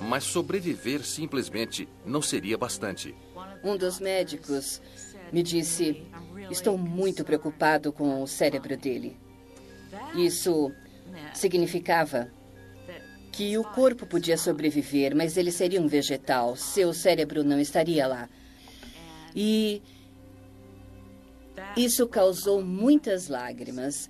Mas 0.00 0.24
sobreviver 0.24 1.04
simplesmente 1.04 1.88
não 2.04 2.22
seria 2.22 2.56
bastante. 2.56 3.14
Um 3.62 3.76
dos 3.76 4.00
médicos 4.00 4.80
me 5.32 5.42
disse: 5.42 6.06
Estou 6.50 6.78
muito 6.78 7.24
preocupado 7.24 7.92
com 7.92 8.22
o 8.22 8.26
cérebro 8.26 8.76
dele. 8.76 9.16
Isso 10.14 10.72
significava 11.34 12.30
que 13.32 13.56
o 13.56 13.64
corpo 13.64 14.06
podia 14.06 14.36
sobreviver, 14.36 15.14
mas 15.14 15.36
ele 15.36 15.52
seria 15.52 15.80
um 15.80 15.86
vegetal. 15.86 16.56
Seu 16.56 16.92
cérebro 16.92 17.44
não 17.44 17.60
estaria 17.60 18.06
lá. 18.06 18.28
E 19.34 19.82
isso 21.76 22.06
causou 22.08 22.62
muitas 22.62 23.28
lágrimas. 23.28 24.08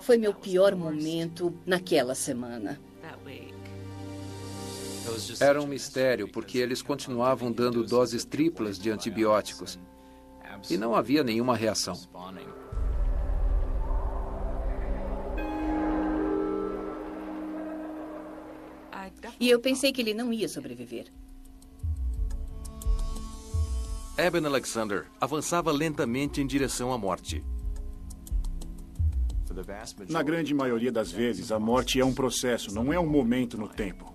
Foi 0.00 0.16
meu 0.16 0.32
pior 0.32 0.74
momento 0.74 1.54
naquela 1.66 2.14
semana. 2.14 2.80
Era 5.40 5.60
um 5.60 5.66
mistério 5.66 6.28
porque 6.28 6.58
eles 6.58 6.82
continuavam 6.82 7.50
dando 7.50 7.84
doses 7.84 8.24
triplas 8.24 8.78
de 8.78 8.90
antibióticos 8.90 9.78
e 10.68 10.76
não 10.76 10.94
havia 10.94 11.22
nenhuma 11.22 11.56
reação. 11.56 11.94
E 19.38 19.48
eu 19.48 19.60
pensei 19.60 19.92
que 19.92 20.00
ele 20.00 20.12
não 20.12 20.32
ia 20.32 20.48
sobreviver. 20.48 21.06
Eben 24.18 24.44
Alexander 24.44 25.06
avançava 25.18 25.72
lentamente 25.72 26.42
em 26.42 26.46
direção 26.46 26.92
à 26.92 26.98
morte. 26.98 27.42
Na 30.08 30.22
grande 30.22 30.54
maioria 30.54 30.92
das 30.92 31.10
vezes, 31.10 31.50
a 31.50 31.58
morte 31.58 31.98
é 31.98 32.04
um 32.04 32.12
processo, 32.12 32.72
não 32.72 32.92
é 32.92 33.00
um 33.00 33.08
momento 33.08 33.56
no 33.56 33.68
tempo. 33.68 34.09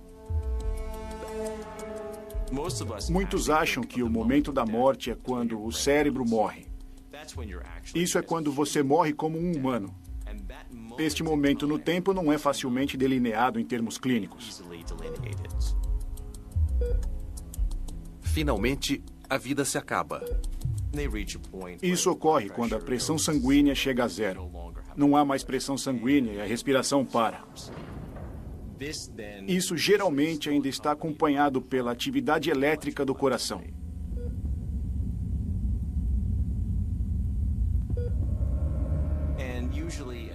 Muitos 3.10 3.50
acham 3.50 3.84
que 3.84 4.04
o 4.04 4.10
momento 4.10 4.52
da 4.52 4.66
morte 4.66 5.12
é 5.12 5.16
quando 5.16 5.64
o 5.64 5.72
cérebro 5.72 6.28
morre. 6.28 6.68
Isso 7.94 8.18
é 8.18 8.22
quando 8.22 8.52
você 8.52 8.84
morre 8.84 9.14
como 9.14 9.38
um 9.38 9.56
humano. 9.56 9.94
Este 10.98 11.24
momento 11.24 11.68
no 11.68 11.78
tempo 11.78 12.14
não 12.14 12.32
é 12.32 12.38
facilmente 12.38 12.96
delineado 12.96 13.60
em 13.60 13.66
termos 13.66 13.98
clínicos. 13.98 14.64
Finalmente, 18.22 19.04
a 19.30 19.38
vida 19.38 19.66
se 19.66 19.78
acaba. 19.78 20.24
Isso 21.82 22.12
ocorre 22.12 22.50
quando 22.50 22.76
a 22.76 22.80
pressão 22.80 23.18
sanguínea 23.18 23.76
chega 23.76 24.06
a 24.06 24.08
zero. 24.08 24.50
Não 24.96 25.16
há 25.18 25.26
mais 25.26 25.44
pressão 25.44 25.78
sanguínea 25.78 26.34
e 26.34 26.42
a 26.42 26.46
respiração 26.46 27.04
para. 27.04 27.44
Isso 29.48 29.78
geralmente 29.78 30.50
ainda 30.50 30.68
está 30.68 30.92
acompanhado 30.92 31.62
pela 31.62 31.92
atividade 31.92 32.50
elétrica 32.50 33.06
do 33.06 33.16
coração. 33.16 33.64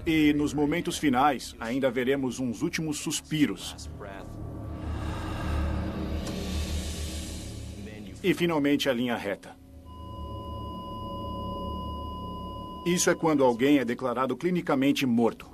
E 0.07 0.33
nos 0.33 0.55
momentos 0.55 0.98
finais, 0.98 1.55
ainda 1.61 1.90
veremos 1.90 2.38
uns 2.38 2.62
últimos 2.62 2.98
suspiros. 2.98 3.90
E 8.22 8.35
finalmente 8.35 8.88
a 8.88 8.92
linha 8.92 9.16
reta. 9.16 9.57
Isso 12.87 13.11
é 13.11 13.14
quando 13.14 13.44
alguém 13.44 13.79
é 13.79 13.85
declarado 13.85 14.37
clinicamente 14.37 15.05
morto. 15.05 15.49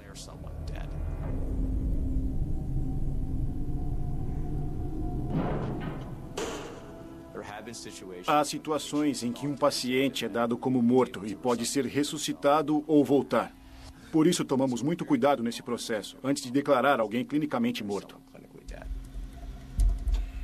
Há 8.27 8.45
situações 8.45 9.23
em 9.23 9.33
que 9.33 9.47
um 9.47 9.57
paciente 9.57 10.25
é 10.25 10.29
dado 10.29 10.57
como 10.57 10.83
morto 10.83 11.27
e 11.27 11.35
pode 11.35 11.65
ser 11.67 11.85
ressuscitado 11.87 12.85
ou 12.87 13.05
voltar. 13.05 13.55
Por 14.11 14.27
isso, 14.27 14.45
tomamos 14.45 14.83
muito 14.83 15.05
cuidado 15.05 15.43
nesse 15.43 15.63
processo, 15.63 16.17
antes 16.23 16.43
de 16.43 16.51
declarar 16.51 17.01
alguém 17.01 17.25
clinicamente 17.25 17.85
morto. 17.85 18.17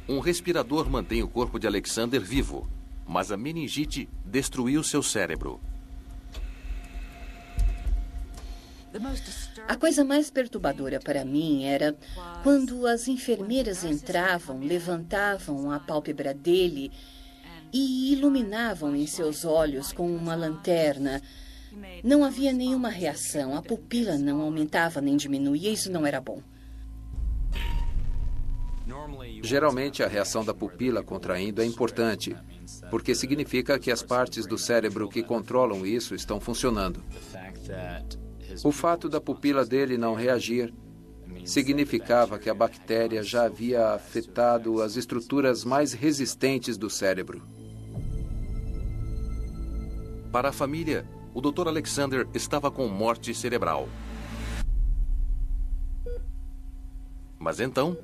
Um 0.08 0.18
respirador 0.18 0.90
mantém 0.90 1.22
o 1.22 1.28
corpo 1.28 1.58
de 1.58 1.66
Alexander 1.66 2.20
vivo, 2.20 2.68
mas 3.06 3.30
a 3.30 3.36
meningite 3.36 4.08
destruiu 4.24 4.82
seu 4.82 5.02
cérebro. 5.02 5.60
A 9.66 9.76
coisa 9.76 10.04
mais 10.04 10.30
perturbadora 10.30 11.00
para 11.00 11.24
mim 11.24 11.64
era 11.64 11.96
quando 12.42 12.86
as 12.86 13.08
enfermeiras 13.08 13.84
entravam, 13.84 14.58
levantavam 14.58 15.70
a 15.70 15.80
pálpebra 15.80 16.34
dele 16.34 16.92
e 17.72 18.12
iluminavam 18.12 18.94
em 18.94 19.06
seus 19.06 19.44
olhos 19.44 19.92
com 19.92 20.14
uma 20.14 20.34
lanterna. 20.34 21.22
Não 22.04 22.24
havia 22.24 22.52
nenhuma 22.52 22.90
reação, 22.90 23.56
a 23.56 23.62
pupila 23.62 24.18
não 24.18 24.40
aumentava 24.42 25.00
nem 25.00 25.16
diminuía, 25.16 25.70
isso 25.70 25.90
não 25.90 26.06
era 26.06 26.20
bom. 26.20 26.42
Geralmente, 29.42 30.02
a 30.02 30.08
reação 30.08 30.44
da 30.44 30.52
pupila 30.52 31.02
contraindo 31.02 31.62
é 31.62 31.64
importante, 31.64 32.36
porque 32.90 33.14
significa 33.14 33.78
que 33.78 33.90
as 33.90 34.02
partes 34.02 34.46
do 34.46 34.58
cérebro 34.58 35.08
que 35.08 35.22
controlam 35.22 35.86
isso 35.86 36.14
estão 36.14 36.40
funcionando. 36.40 37.02
O 38.64 38.70
fato 38.70 39.08
da 39.08 39.20
pupila 39.20 39.64
dele 39.64 39.96
não 39.96 40.14
reagir 40.14 40.74
significava 41.44 42.38
que 42.38 42.50
a 42.50 42.54
bactéria 42.54 43.22
já 43.22 43.44
havia 43.44 43.94
afetado 43.94 44.82
as 44.82 44.96
estruturas 44.96 45.64
mais 45.64 45.92
resistentes 45.92 46.76
do 46.76 46.90
cérebro. 46.90 47.42
Para 50.32 50.48
a 50.48 50.52
família, 50.52 51.06
o 51.34 51.42
Dr. 51.42 51.68
Alexander 51.68 52.26
estava 52.32 52.70
com 52.70 52.88
morte 52.88 53.34
cerebral. 53.34 53.86
Mas 57.38 57.60
então. 57.60 57.98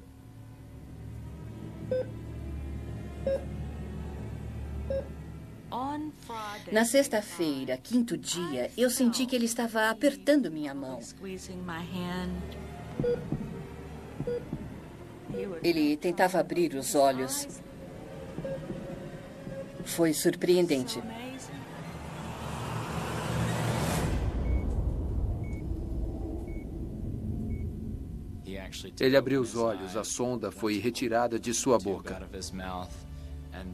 Na 6.70 6.84
sexta-feira, 6.84 7.78
quinto 7.78 8.18
dia, 8.18 8.70
eu 8.76 8.90
senti 8.90 9.24
que 9.24 9.34
ele 9.34 9.46
estava 9.46 9.88
apertando 9.88 10.50
minha 10.50 10.74
mão. 10.74 11.00
Ele 15.62 15.96
tentava 15.96 16.40
abrir 16.40 16.74
os 16.74 16.94
olhos. 16.94 17.48
Foi 19.86 20.12
surpreendente. 20.12 21.00
Ele 29.00 29.16
abriu 29.16 29.40
os 29.40 29.56
olhos, 29.56 29.96
a 29.96 30.04
sonda 30.04 30.50
foi 30.50 30.78
retirada 30.78 31.38
de 31.38 31.52
sua 31.52 31.78
boca. 31.78 32.20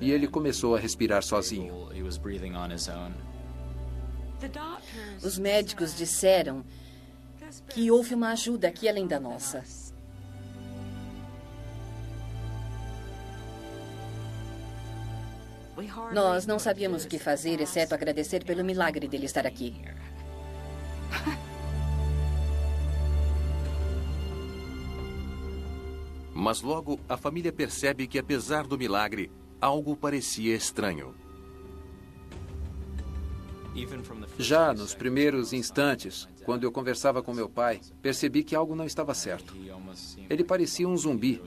E 0.01 0.11
ele 0.11 0.27
começou 0.27 0.75
a 0.75 0.79
respirar 0.79 1.23
sozinho. 1.23 1.89
Os 5.23 5.39
médicos 5.39 5.97
disseram 5.97 6.65
que 7.69 7.91
houve 7.91 8.15
uma 8.15 8.31
ajuda 8.33 8.69
aqui 8.69 8.89
além 8.89 9.07
da 9.07 9.21
nossa. 9.21 9.63
Nós 16.13 16.47
não 16.47 16.59
sabíamos 16.59 17.05
o 17.05 17.09
que 17.09 17.19
fazer, 17.19 17.61
exceto 17.61 17.95
agradecer 17.95 18.45
pelo 18.45 18.65
milagre 18.65 19.09
dele 19.09 19.27
estar 19.27 19.47
aqui. 19.47 19.83
Mas 26.45 26.61
logo 26.61 27.01
a 27.09 27.17
família 27.17 27.51
percebe 27.51 28.07
que, 28.07 28.19
apesar 28.19 28.67
do 28.67 28.77
milagre, 28.77 29.33
algo 29.59 29.97
parecia 29.97 30.55
estranho. 30.55 31.15
Já 34.39 34.75
nos 34.75 34.95
primeiros 34.95 35.55
instantes, 35.55 36.29
quando 36.45 36.65
eu 36.65 36.71
conversava 36.71 37.23
com 37.23 37.33
meu 37.33 37.49
pai, 37.49 37.81
percebi 38.03 38.45
que 38.45 38.55
algo 38.55 38.77
não 38.77 38.85
estava 38.85 39.15
certo. 39.15 39.57
Ele 40.29 40.45
parecia 40.45 40.87
um 40.87 40.95
zumbi. 40.99 41.41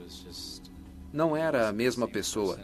Não 1.12 1.36
era 1.36 1.68
a 1.68 1.72
mesma 1.72 2.08
pessoa. 2.08 2.58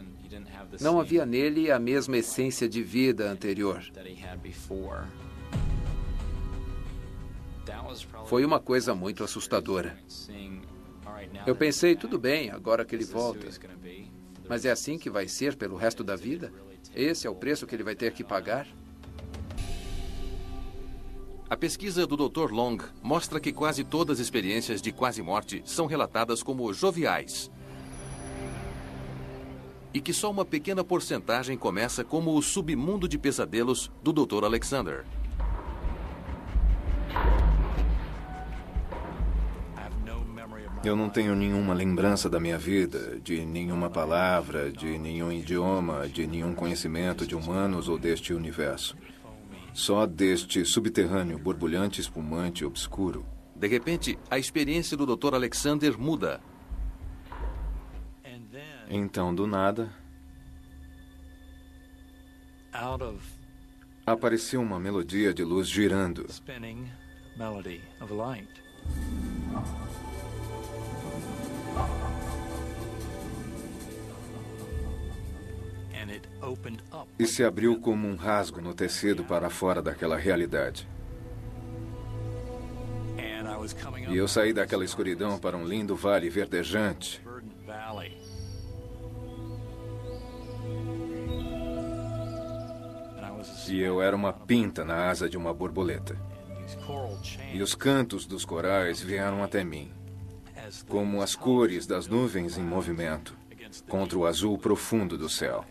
Não 0.81 0.99
havia 0.99 1.25
nele 1.25 1.71
a 1.71 1.79
mesma 1.79 2.17
essência 2.17 2.67
de 2.67 2.83
vida 2.83 3.31
anterior. 3.31 3.81
Foi 8.25 8.43
uma 8.43 8.59
coisa 8.59 8.93
muito 8.93 9.23
assustadora. 9.23 9.97
Eu 11.45 11.55
pensei, 11.55 11.95
tudo 11.95 12.17
bem, 12.17 12.49
agora 12.49 12.83
que 12.83 12.95
ele 12.95 13.05
volta. 13.05 13.47
Mas 14.47 14.65
é 14.65 14.71
assim 14.71 14.97
que 14.97 15.09
vai 15.09 15.27
ser 15.27 15.55
pelo 15.55 15.75
resto 15.75 16.03
da 16.03 16.15
vida? 16.15 16.51
Esse 16.95 17.27
é 17.27 17.29
o 17.29 17.35
preço 17.35 17.65
que 17.65 17.75
ele 17.75 17.83
vai 17.83 17.95
ter 17.95 18.13
que 18.13 18.23
pagar? 18.23 18.67
A 21.47 21.55
pesquisa 21.55 22.07
do 22.07 22.17
Dr. 22.17 22.51
Long 22.51 22.77
mostra 23.03 23.39
que 23.39 23.53
quase 23.53 23.83
todas 23.83 24.19
as 24.19 24.25
experiências 24.25 24.81
de 24.81 24.91
quase 24.91 25.21
morte 25.21 25.61
são 25.63 25.85
relatadas 25.85 26.41
como 26.41 26.73
joviais. 26.73 27.51
E 29.93 30.01
que 30.01 30.11
só 30.11 30.31
uma 30.31 30.43
pequena 30.43 30.83
porcentagem 30.83 31.55
começa 31.55 32.03
como 32.03 32.35
o 32.35 32.41
submundo 32.41 33.07
de 33.07 33.17
pesadelos 33.17 33.91
do 34.01 34.11
Dr. 34.11 34.43
Alexander. 34.43 35.05
Eu 40.85 40.95
não 40.95 41.09
tenho 41.09 41.35
nenhuma 41.35 41.73
lembrança 41.73 42.29
da 42.29 42.39
minha 42.39 42.59
vida, 42.59 43.19
de 43.19 43.43
nenhuma 43.43 43.89
palavra, 43.89 44.71
de 44.71 44.99
nenhum 44.99 45.31
idioma, 45.31 46.07
de 46.07 46.27
nenhum 46.27 46.53
conhecimento 46.53 47.25
de 47.25 47.35
humanos 47.35 47.89
ou 47.89 47.97
deste 47.97 48.35
universo. 48.35 48.95
Só 49.73 50.05
deste 50.05 50.63
subterrâneo 50.63 51.39
borbulhante, 51.39 51.99
espumante, 51.99 52.63
obscuro. 52.63 53.25
De 53.55 53.67
repente, 53.67 54.15
a 54.29 54.37
experiência 54.37 54.95
do 54.95 55.07
Dr. 55.07 55.33
Alexander 55.33 55.97
muda. 55.97 56.39
Então, 58.87 59.33
do 59.33 59.47
nada, 59.47 59.91
apareceu 64.05 64.61
uma 64.61 64.79
melodia 64.79 65.33
de 65.33 65.43
luz 65.43 65.67
girando. 65.67 66.27
E 77.17 77.25
se 77.25 77.43
abriu 77.43 77.79
como 77.79 78.07
um 78.07 78.15
rasgo 78.15 78.61
no 78.61 78.73
tecido 78.73 79.23
para 79.23 79.49
fora 79.49 79.81
daquela 79.81 80.17
realidade. 80.17 80.87
E 84.09 84.17
eu 84.17 84.27
saí 84.27 84.53
daquela 84.53 84.85
escuridão 84.85 85.39
para 85.39 85.57
um 85.57 85.65
lindo 85.65 85.95
vale 85.95 86.29
verdejante. 86.29 87.21
E 93.67 93.79
eu 93.81 94.01
era 94.01 94.15
uma 94.15 94.31
pinta 94.31 94.85
na 94.85 95.09
asa 95.09 95.27
de 95.27 95.37
uma 95.37 95.53
borboleta. 95.53 96.15
E 97.53 97.61
os 97.61 97.73
cantos 97.73 98.25
dos 98.25 98.45
corais 98.45 99.01
vieram 99.01 99.43
até 99.43 99.63
mim, 99.63 99.91
como 100.87 101.21
as 101.21 101.35
cores 101.35 101.85
das 101.85 102.07
nuvens 102.07 102.57
em 102.57 102.63
movimento, 102.63 103.35
contra 103.87 104.17
o 104.17 104.25
azul 104.25 104.57
profundo 104.57 105.17
do 105.17 105.29
céu. 105.29 105.65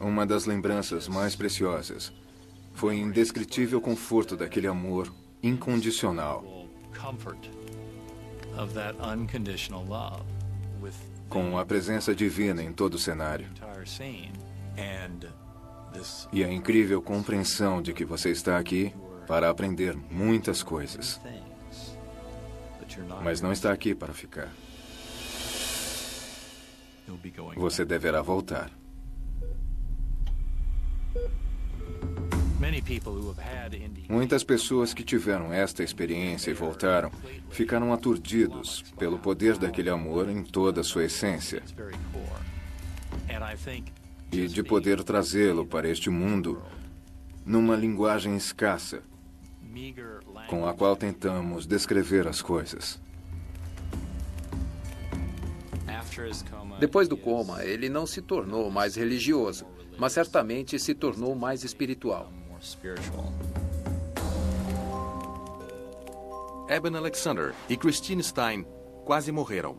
Uma 0.00 0.26
das 0.26 0.46
lembranças 0.46 1.08
mais 1.08 1.34
preciosas 1.34 2.12
foi 2.72 2.96
o 2.96 2.98
indescritível 2.98 3.80
conforto 3.80 4.36
daquele 4.36 4.66
amor 4.66 5.12
incondicional. 5.42 6.44
Com 11.28 11.58
a 11.58 11.66
presença 11.66 12.14
divina 12.14 12.62
em 12.62 12.72
todo 12.72 12.94
o 12.94 12.98
cenário. 12.98 13.48
E 16.32 16.44
a 16.44 16.52
incrível 16.52 17.00
compreensão 17.00 17.80
de 17.80 17.92
que 17.92 18.04
você 18.04 18.30
está 18.30 18.58
aqui 18.58 18.92
para 19.26 19.50
aprender 19.50 19.96
muitas 20.10 20.62
coisas. 20.62 21.20
Mas 23.22 23.40
não 23.40 23.52
está 23.52 23.72
aqui 23.72 23.94
para 23.94 24.12
ficar. 24.12 24.52
Você 27.56 27.84
deverá 27.84 28.22
voltar. 28.22 28.70
Muitas 34.08 34.42
pessoas 34.42 34.92
que 34.92 35.04
tiveram 35.04 35.52
esta 35.52 35.82
experiência 35.82 36.50
e 36.50 36.54
voltaram 36.54 37.10
ficaram 37.50 37.92
aturdidos 37.92 38.82
pelo 38.98 39.18
poder 39.18 39.56
daquele 39.56 39.90
amor 39.90 40.28
em 40.28 40.42
toda 40.42 40.80
a 40.80 40.84
sua 40.84 41.04
essência 41.04 41.62
e 44.32 44.46
de 44.46 44.62
poder 44.62 45.02
trazê-lo 45.02 45.66
para 45.66 45.88
este 45.88 46.10
mundo 46.10 46.62
numa 47.44 47.76
linguagem 47.76 48.36
escassa 48.36 49.02
com 50.48 50.66
a 50.66 50.74
qual 50.74 50.96
tentamos 50.96 51.66
descrever 51.66 52.26
as 52.26 52.40
coisas. 52.40 53.00
Depois 56.80 57.08
do 57.08 57.16
coma, 57.16 57.62
ele 57.64 57.88
não 57.88 58.06
se 58.06 58.22
tornou 58.22 58.70
mais 58.70 58.96
religioso, 58.96 59.66
mas 59.98 60.12
certamente 60.12 60.78
se 60.78 60.94
tornou 60.94 61.34
mais 61.34 61.62
espiritual. 61.62 62.32
Eben 66.68 66.96
Alexander 66.96 67.54
e 67.68 67.76
Christine 67.76 68.22
Stein 68.22 68.66
quase 69.04 69.30
morreram. 69.30 69.76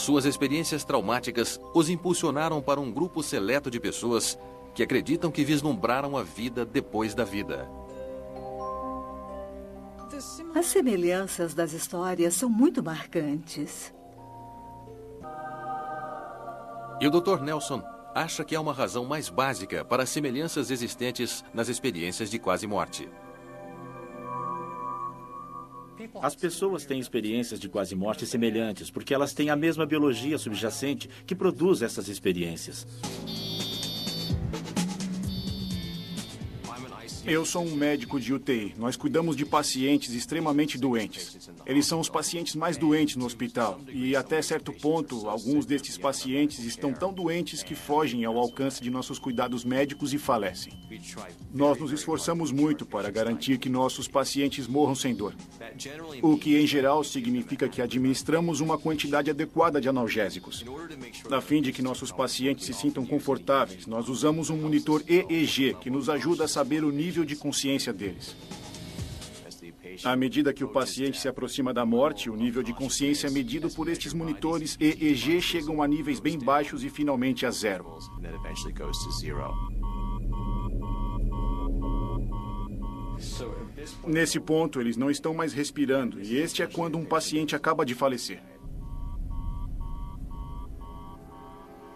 Suas 0.00 0.24
experiências 0.24 0.82
traumáticas 0.82 1.60
os 1.74 1.90
impulsionaram 1.90 2.62
para 2.62 2.80
um 2.80 2.90
grupo 2.90 3.22
seleto 3.22 3.70
de 3.70 3.78
pessoas 3.78 4.38
que 4.74 4.82
acreditam 4.82 5.30
que 5.30 5.44
vislumbraram 5.44 6.16
a 6.16 6.22
vida 6.22 6.64
depois 6.64 7.14
da 7.14 7.22
vida. 7.22 7.68
As 10.54 10.66
semelhanças 10.66 11.52
das 11.52 11.74
histórias 11.74 12.34
são 12.34 12.48
muito 12.48 12.82
marcantes. 12.82 13.92
E 16.98 17.06
o 17.06 17.10
Dr. 17.10 17.42
Nelson 17.42 17.82
acha 18.14 18.42
que 18.42 18.56
há 18.56 18.60
uma 18.60 18.72
razão 18.72 19.04
mais 19.04 19.28
básica 19.28 19.84
para 19.84 20.04
as 20.04 20.08
semelhanças 20.08 20.70
existentes 20.70 21.44
nas 21.52 21.68
experiências 21.68 22.30
de 22.30 22.38
quase 22.38 22.66
morte. 22.66 23.06
As 26.22 26.34
pessoas 26.34 26.84
têm 26.84 27.00
experiências 27.00 27.58
de 27.60 27.68
quase 27.68 27.94
morte 27.94 28.26
semelhantes 28.26 28.90
porque 28.90 29.14
elas 29.14 29.32
têm 29.32 29.50
a 29.50 29.56
mesma 29.56 29.86
biologia 29.86 30.38
subjacente 30.38 31.08
que 31.26 31.34
produz 31.34 31.82
essas 31.82 32.08
experiências. 32.08 32.86
Eu 37.24 37.44
sou 37.44 37.64
um 37.64 37.74
médico 37.74 38.18
de 38.18 38.32
UTI. 38.32 38.74
Nós 38.78 38.96
cuidamos 38.96 39.36
de 39.36 39.44
pacientes 39.44 40.14
extremamente 40.14 40.78
doentes. 40.78 41.50
Eles 41.66 41.86
são 41.86 42.00
os 42.00 42.08
pacientes 42.08 42.54
mais 42.54 42.76
doentes 42.76 43.16
no 43.16 43.26
hospital. 43.26 43.78
E 43.88 44.16
até 44.16 44.40
certo 44.40 44.72
ponto, 44.72 45.28
alguns 45.28 45.66
destes 45.66 45.98
pacientes 45.98 46.64
estão 46.64 46.92
tão 46.92 47.12
doentes 47.12 47.62
que 47.62 47.74
fogem 47.74 48.24
ao 48.24 48.38
alcance 48.38 48.82
de 48.82 48.90
nossos 48.90 49.18
cuidados 49.18 49.64
médicos 49.64 50.14
e 50.14 50.18
falecem. 50.18 50.72
Nós 51.52 51.78
nos 51.78 51.92
esforçamos 51.92 52.50
muito 52.50 52.86
para 52.86 53.10
garantir 53.10 53.58
que 53.58 53.68
nossos 53.68 54.08
pacientes 54.08 54.66
morram 54.66 54.94
sem 54.94 55.14
dor. 55.14 55.34
O 56.22 56.36
que, 56.36 56.56
em 56.56 56.66
geral, 56.66 57.04
significa 57.04 57.68
que 57.68 57.82
administramos 57.82 58.60
uma 58.60 58.78
quantidade 58.78 59.30
adequada 59.30 59.80
de 59.80 59.88
analgésicos. 59.88 60.64
A 61.30 61.40
fim 61.40 61.60
de 61.60 61.72
que 61.72 61.82
nossos 61.82 62.10
pacientes 62.10 62.66
se 62.66 62.72
sintam 62.72 63.04
confortáveis, 63.04 63.86
nós 63.86 64.08
usamos 64.08 64.48
um 64.48 64.56
monitor 64.56 65.02
EEG 65.06 65.76
que 65.80 65.90
nos 65.90 66.08
ajuda 66.08 66.44
a 66.44 66.48
saber 66.48 66.82
o 66.82 66.90
nível 66.90 67.09
nível 67.10 67.24
de 67.24 67.34
consciência 67.34 67.92
deles. 67.92 68.36
À 70.04 70.14
medida 70.14 70.52
que 70.52 70.62
o 70.62 70.68
paciente 70.68 71.18
se 71.18 71.26
aproxima 71.26 71.74
da 71.74 71.84
morte, 71.84 72.30
o 72.30 72.36
nível 72.36 72.62
de 72.62 72.72
consciência 72.72 73.28
medido 73.28 73.68
por 73.68 73.88
estes 73.88 74.12
monitores 74.12 74.76
EEG 74.80 75.42
chegam 75.42 75.82
a 75.82 75.88
níveis 75.88 76.20
bem 76.20 76.38
baixos 76.38 76.84
e 76.84 76.88
finalmente 76.88 77.44
a 77.44 77.50
zero. 77.50 77.98
Nesse 84.06 84.38
ponto, 84.38 84.80
eles 84.80 84.96
não 84.96 85.10
estão 85.10 85.34
mais 85.34 85.52
respirando, 85.52 86.22
e 86.22 86.36
este 86.36 86.62
é 86.62 86.66
quando 86.68 86.96
um 86.96 87.04
paciente 87.04 87.56
acaba 87.56 87.84
de 87.84 87.94
falecer. 87.94 88.40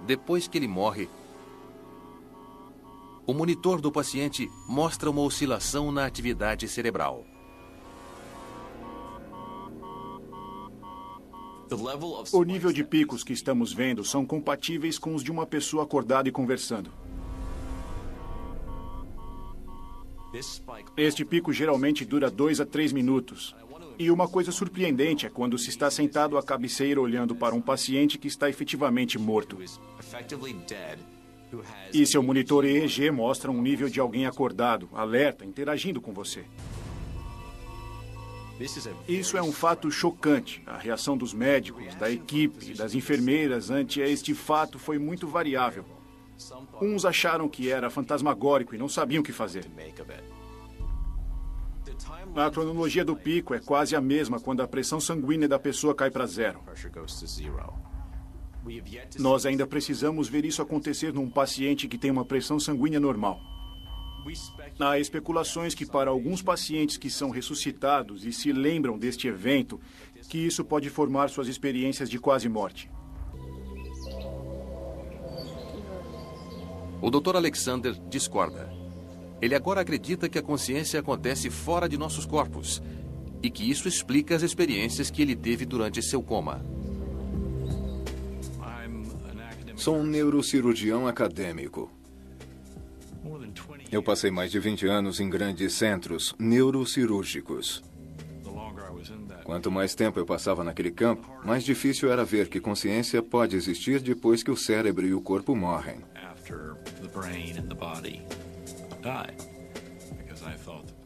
Depois 0.05 0.49
que 0.49 0.59
ele 0.59 0.69
morre, 0.69 1.09
o 3.27 3.33
monitor 3.33 3.81
do 3.81 3.91
paciente 3.91 4.51
mostra 4.69 5.11
uma 5.11 5.23
oscilação 5.23 5.91
na 5.91 6.05
atividade 6.05 6.69
cerebral. 6.69 7.25
O 12.33 12.43
nível 12.43 12.73
de 12.73 12.85
picos 12.85 13.25
que 13.25 13.33
estamos 13.33 13.73
vendo 13.73 14.05
são 14.05 14.25
compatíveis 14.25 14.99
com 14.99 15.15
os 15.15 15.25
de 15.25 15.33
uma 15.33 15.47
pessoa 15.47 15.85
acordada 15.85 16.29
e 16.29 16.33
conversando. 16.33 16.91
Este 20.97 21.25
pico 21.25 21.53
geralmente 21.53 22.05
dura 22.05 22.31
dois 22.31 22.61
a 22.61 22.67
três 22.67 22.93
minutos. 22.93 23.55
E 23.99 24.11
uma 24.11 24.29
coisa 24.29 24.51
surpreendente 24.51 25.25
é 25.25 25.31
quando 25.31 25.57
se 25.57 25.71
está 25.71 25.91
sentado 25.91 26.37
à 26.37 26.43
cabeceira 26.43 27.01
olhando 27.01 27.35
para 27.35 27.55
um 27.55 27.61
paciente 27.61 28.19
que 28.19 28.27
está 28.27 28.51
efetivamente 28.51 29.19
morto. 29.19 29.59
E 31.93 32.07
seu 32.07 32.23
monitor 32.23 32.65
EEG 32.65 33.11
mostra 33.11 33.51
um 33.51 33.61
nível 33.61 33.89
de 33.89 34.01
alguém 34.01 34.27
acordado, 34.27 34.89
alerta, 34.93 35.45
interagindo 35.45 36.01
com 36.01 36.13
você. 36.13 36.45
Isso 39.09 39.37
é 39.37 39.43
um 39.43 39.53
fato 39.53 39.91
chocante. 39.91 40.63
A 40.67 40.79
reação 40.79 41.17
dos 41.17 41.35
médicos, 41.35 41.95
da 41.97 42.11
equipe 42.11 42.73
das 42.75 42.95
enfermeiras 42.95 43.71
ante 43.71 44.01
este 44.01 44.35
fato 44.35 44.79
foi 44.79 44.99
muito 44.99 45.27
variável. 45.27 45.85
Uns 46.81 47.05
acharam 47.05 47.49
que 47.49 47.71
era 47.71 47.91
fantasmagórico 47.91 48.75
e 48.75 48.79
não 48.79 48.89
sabiam 48.89 49.21
o 49.21 49.25
que 49.25 49.33
fazer. 49.33 49.65
A 52.35 52.51
cronologia 52.51 53.05
do 53.05 53.15
pico 53.15 53.55
é 53.55 53.61
quase 53.61 53.95
a 53.95 54.01
mesma 54.01 54.41
quando 54.41 54.63
a 54.63 54.69
pressão 54.69 55.01
sanguínea 55.01 55.49
da 55.49 55.59
pessoa 55.59 55.95
cai 55.95 56.11
para 56.11 56.27
zero. 56.27 56.61
Nós 59.19 59.47
ainda 59.47 59.67
precisamos 59.67 60.29
ver 60.29 60.45
isso 60.45 60.63
acontecer 60.63 61.13
num 61.13 61.29
paciente 61.29 61.89
que 61.89 61.99
tem 61.99 62.11
uma 62.11 62.25
pressão 62.25 62.59
sanguínea 62.59 63.01
normal. 63.01 63.41
Há 64.81 64.99
especulações 64.99 65.75
que, 65.75 65.85
para 65.85 66.11
alguns 66.11 66.41
pacientes 66.41 66.97
que 66.97 67.11
são 67.11 67.31
ressuscitados 67.31 68.25
e 68.25 68.33
se 68.33 68.53
lembram 68.53 68.99
deste 68.99 69.29
evento, 69.29 69.79
que 70.29 70.39
isso 70.39 70.65
pode 70.65 70.89
formar 70.89 71.29
suas 71.29 71.47
experiências 71.47 72.09
de 72.09 72.19
quase 72.19 72.49
morte. 72.49 72.91
O 77.03 77.11
Dr. 77.11 77.37
Alexander 77.37 77.93
discorda. 78.09 78.73
Ele 79.43 79.55
agora 79.55 79.83
acredita 79.83 80.27
que 80.27 80.39
a 80.39 80.43
consciência 80.43 80.99
acontece 80.99 81.51
fora 81.51 81.87
de 81.87 81.99
nossos 81.99 82.25
corpos 82.25 82.83
e 83.43 83.51
que 83.51 83.69
isso 83.69 83.87
explica 83.87 84.35
as 84.35 84.43
experiências 84.43 85.11
que 85.11 85.21
ele 85.21 85.37
teve 85.37 85.67
durante 85.67 86.03
seu 86.03 86.23
coma. 86.23 86.65
Sou 89.77 89.97
um 89.97 90.05
neurocirurgião 90.05 91.07
acadêmico. 91.07 91.91
Eu 93.91 94.03
passei 94.03 94.31
mais 94.31 94.51
de 94.51 94.59
20 94.59 94.87
anos 94.87 95.21
em 95.21 95.29
grandes 95.29 95.73
centros 95.75 96.35
neurocirúrgicos. 96.39 97.83
Quanto 99.45 99.71
mais 99.71 99.95
tempo 99.95 100.19
eu 100.19 100.25
passava 100.25 100.65
naquele 100.65 100.91
campo, 100.91 101.29
mais 101.45 101.65
difícil 101.65 102.11
era 102.11 102.25
ver 102.25 102.49
que 102.49 102.61
consciência 102.61 103.23
pode 103.23 103.57
existir 103.57 104.01
depois 104.01 104.43
que 104.43 104.51
o 104.51 104.57
cérebro 104.57 105.07
e 105.07 105.13
o 105.13 105.21
corpo 105.21 105.55
morrem. 105.55 105.99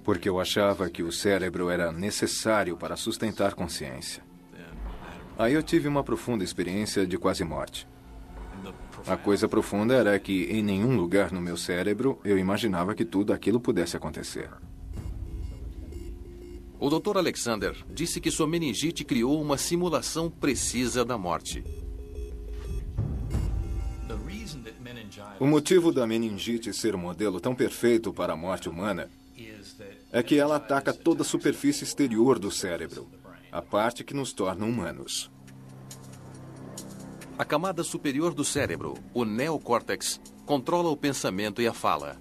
Porque 0.05 0.29
eu 0.29 0.41
achava 0.41 0.89
que 0.89 1.03
o 1.03 1.11
cérebro 1.11 1.69
era 1.69 1.91
necessário 1.91 2.77
para 2.77 2.97
sustentar 2.97 3.55
consciência. 3.55 4.23
Aí 5.39 5.55
eu 5.55 5.63
tive 5.63 5.89
uma 5.89 6.05
profunda 6.05 6.45
experiência 6.45 7.07
de 7.07 7.17
quase 7.19 7.45
morte. 7.45 7.87
A 9.07 9.17
coisa 9.17 9.49
profunda 9.49 9.95
era 9.95 10.19
que 10.19 10.45
em 10.45 10.63
nenhum 10.63 10.97
lugar 10.97 11.33
no 11.33 11.41
meu 11.41 11.57
cérebro 11.57 12.21
eu 12.25 12.39
imaginava 12.39 12.95
que 12.95 13.05
tudo 13.05 13.33
aquilo 13.33 13.61
pudesse 13.61 13.97
acontecer. 13.97 14.51
O 16.81 16.89
Dr. 16.89 17.17
Alexander 17.17 17.77
disse 17.91 18.21
que 18.21 18.31
sua 18.31 18.47
meningite 18.47 19.05
criou 19.05 19.41
uma 19.41 19.59
simulação 19.59 20.31
precisa 20.31 21.05
da 21.05 21.19
morte. 21.19 21.65
O 25.41 25.47
motivo 25.47 25.93
da 25.93 26.07
meningite 26.07 26.73
ser 26.73 26.95
um 26.95 26.99
modelo 26.99 27.41
tão 27.41 27.55
perfeito 27.55 28.13
para 28.13 28.33
a 28.33 28.37
morte 28.37 28.69
humana 28.69 29.11
é 30.13 30.23
que 30.23 30.37
ela 30.37 30.57
ataca 30.57 30.93
toda 30.93 31.23
a 31.23 31.25
superfície 31.25 31.85
exterior 31.85 32.39
do 32.39 32.51
cérebro, 32.51 33.09
a 33.51 33.61
parte 33.61 34.05
que 34.05 34.15
nos 34.15 34.33
torna 34.33 34.65
humanos. 34.65 35.31
A 37.39 37.45
camada 37.45 37.85
superior 37.85 38.35
do 38.35 38.45
cérebro, 38.45 38.95
o 39.15 39.25
neocórtex, 39.25 40.21
controla 40.45 40.91
o 40.91 40.97
pensamento 40.97 41.63
e 41.63 41.69
a 41.69 41.73
fala. 41.73 42.17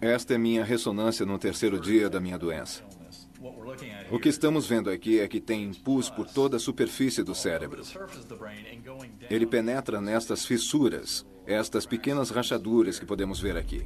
Esta 0.00 0.34
é 0.34 0.38
minha 0.38 0.62
ressonância 0.62 1.26
no 1.26 1.36
terceiro 1.36 1.80
dia 1.80 2.08
da 2.08 2.20
minha 2.20 2.38
doença. 2.38 2.84
O 4.12 4.20
que 4.20 4.28
estamos 4.28 4.68
vendo 4.68 4.88
aqui 4.88 5.18
é 5.18 5.26
que 5.26 5.40
tem 5.40 5.74
pus 5.74 6.08
por 6.08 6.28
toda 6.28 6.56
a 6.56 6.60
superfície 6.60 7.24
do 7.24 7.34
cérebro. 7.34 7.82
Ele 9.28 9.44
penetra 9.44 10.00
nestas 10.00 10.46
fissuras, 10.46 11.26
estas 11.44 11.84
pequenas 11.84 12.30
rachaduras 12.30 13.00
que 13.00 13.04
podemos 13.04 13.40
ver 13.40 13.56
aqui. 13.56 13.84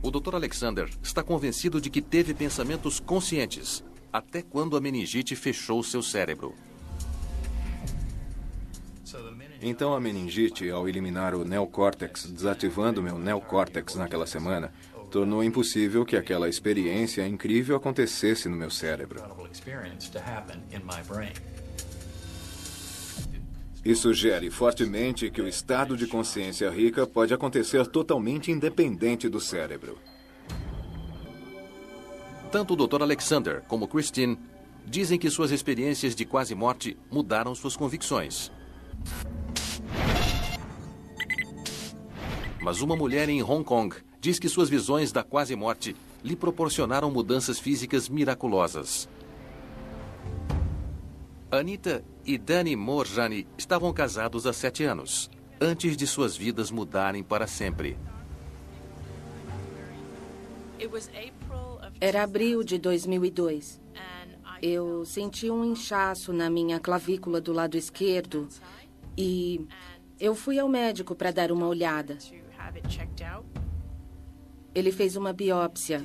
O 0.00 0.12
Dr. 0.12 0.36
Alexander 0.36 0.88
está 1.02 1.24
convencido 1.24 1.80
de 1.80 1.90
que 1.90 2.00
teve 2.00 2.32
pensamentos 2.32 3.00
conscientes, 3.00 3.84
até 4.12 4.42
quando 4.42 4.76
a 4.76 4.80
meningite 4.80 5.36
fechou 5.36 5.82
seu 5.82 6.02
cérebro. 6.02 6.54
Então 9.62 9.94
a 9.94 10.00
meningite, 10.00 10.70
ao 10.70 10.88
eliminar 10.88 11.34
o 11.34 11.44
neocórtex, 11.44 12.30
desativando 12.30 13.02
meu 13.02 13.18
neocórtex 13.18 13.94
naquela 13.94 14.26
semana, 14.26 14.72
tornou 15.10 15.44
impossível 15.44 16.04
que 16.04 16.16
aquela 16.16 16.48
experiência 16.48 17.26
incrível 17.26 17.76
acontecesse 17.76 18.48
no 18.48 18.56
meu 18.56 18.70
cérebro. 18.70 19.20
E 23.84 23.94
sugere 23.94 24.50
fortemente 24.50 25.30
que 25.30 25.42
o 25.42 25.48
estado 25.48 25.96
de 25.96 26.06
consciência 26.06 26.70
rica 26.70 27.06
pode 27.06 27.34
acontecer 27.34 27.86
totalmente 27.86 28.50
independente 28.50 29.28
do 29.28 29.40
cérebro. 29.40 29.98
Tanto 32.50 32.74
o 32.74 32.86
Dr. 32.86 33.02
Alexander 33.02 33.62
como 33.68 33.86
Christine 33.86 34.36
dizem 34.84 35.18
que 35.18 35.30
suas 35.30 35.52
experiências 35.52 36.16
de 36.16 36.24
quase 36.24 36.54
morte 36.54 36.96
mudaram 37.10 37.54
suas 37.54 37.76
convicções. 37.76 38.50
Mas 42.60 42.80
uma 42.82 42.96
mulher 42.96 43.28
em 43.28 43.42
Hong 43.42 43.64
Kong 43.64 43.96
diz 44.20 44.38
que 44.38 44.48
suas 44.48 44.68
visões 44.68 45.12
da 45.12 45.22
quase 45.22 45.54
morte 45.54 45.94
lhe 46.24 46.34
proporcionaram 46.34 47.10
mudanças 47.10 47.58
físicas 47.58 48.08
miraculosas. 48.08 49.08
Anita 51.50 52.04
e 52.24 52.36
Danny 52.36 52.76
Morjani 52.76 53.46
estavam 53.56 53.92
casados 53.92 54.46
há 54.46 54.52
sete 54.52 54.84
anos, 54.84 55.30
antes 55.60 55.96
de 55.96 56.06
suas 56.06 56.36
vidas 56.36 56.70
mudarem 56.70 57.22
para 57.22 57.46
sempre. 57.46 57.96
Era 62.00 62.22
abril 62.22 62.64
de 62.64 62.78
2002. 62.78 63.78
Eu 64.62 65.04
senti 65.04 65.50
um 65.50 65.64
inchaço 65.64 66.32
na 66.32 66.48
minha 66.48 66.80
clavícula 66.80 67.40
do 67.40 67.52
lado 67.52 67.76
esquerdo 67.76 68.48
e 69.16 69.66
eu 70.18 70.34
fui 70.34 70.58
ao 70.58 70.68
médico 70.68 71.14
para 71.14 71.30
dar 71.30 71.52
uma 71.52 71.66
olhada. 71.66 72.16
Ele 74.74 74.92
fez 74.92 75.16
uma 75.16 75.32
biópsia. 75.32 76.04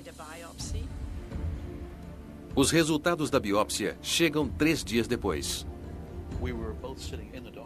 Os 2.53 2.71
resultados 2.71 3.29
da 3.29 3.39
biópsia 3.39 3.97
chegam 4.01 4.49
três 4.49 4.83
dias 4.83 5.07
depois. 5.07 5.65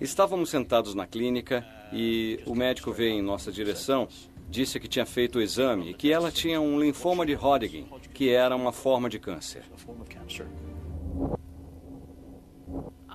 Estávamos 0.02 0.50
sentados 0.50 0.94
na 0.94 1.08
clínica 1.08 1.66
e 1.92 2.40
o 2.46 2.56
médico 2.56 2.92
veio 2.92 3.14
em 3.14 3.22
nossa 3.22 3.52
direção, 3.52 4.08
disse 4.50 4.80
que 4.80 4.88
tinha 4.88 5.06
feito 5.06 5.38
o 5.38 5.42
exame 5.42 5.92
e 5.92 5.94
que 5.94 6.12
ela 6.12 6.32
tinha 6.32 6.60
um 6.60 6.80
linfoma 6.80 7.26
de 7.26 7.34
Hodgkin, 7.34 7.88
que 8.14 8.30
era 8.30 8.56
uma 8.56 8.72
forma 8.72 9.10
de 9.10 9.20
câncer. 9.20 9.64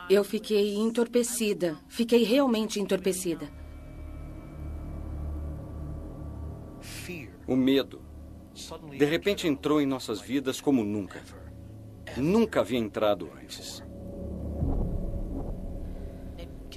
Eu 0.09 0.23
fiquei 0.23 0.77
entorpecida. 0.77 1.79
Fiquei 1.89 2.23
realmente 2.25 2.79
entorpecida. 2.81 3.49
O 7.47 7.57
medo, 7.57 8.01
de 8.97 9.05
repente, 9.05 9.47
entrou 9.47 9.81
em 9.81 9.87
nossas 9.87 10.21
vidas 10.21 10.61
como 10.61 10.85
nunca. 10.85 11.23
Nunca 12.17 12.61
havia 12.61 12.79
entrado 12.79 13.31
antes. 13.43 13.83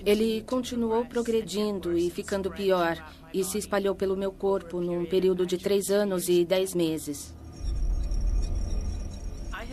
Ele 0.05 0.41
continuou 0.41 1.05
progredindo 1.05 1.97
e 1.97 2.09
ficando 2.09 2.51
pior, 2.51 2.97
e 3.39 3.43
se 3.43 3.57
espalhou 3.57 3.93
pelo 3.93 4.17
meu 4.17 4.31
corpo 4.31 4.81
num 4.81 5.05
período 5.05 5.45
de 5.45 5.57
três 5.57 5.91
anos 5.91 6.27
e 6.27 6.43
dez 6.43 6.73
meses. 6.73 7.35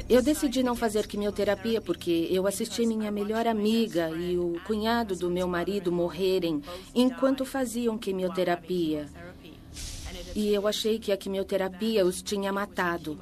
Eu 0.09 0.21
decidi 0.21 0.63
não 0.63 0.77
fazer 0.77 1.07
quimioterapia 1.07 1.81
porque 1.81 2.29
eu 2.31 2.47
assisti 2.47 2.85
minha 2.85 3.11
melhor 3.11 3.47
amiga 3.47 4.11
e 4.11 4.37
o 4.37 4.61
cunhado 4.67 5.17
do 5.17 5.31
meu 5.31 5.49
marido 5.49 5.91
morrerem 5.91 6.61
enquanto 6.95 7.47
faziam 7.47 7.97
quimioterapia. 7.97 9.09
E 10.35 10.53
eu 10.53 10.67
achei 10.67 10.99
que 10.99 11.11
a 11.11 11.17
quimioterapia 11.17 12.05
os 12.05 12.21
tinha 12.21 12.53
matado. 12.53 13.19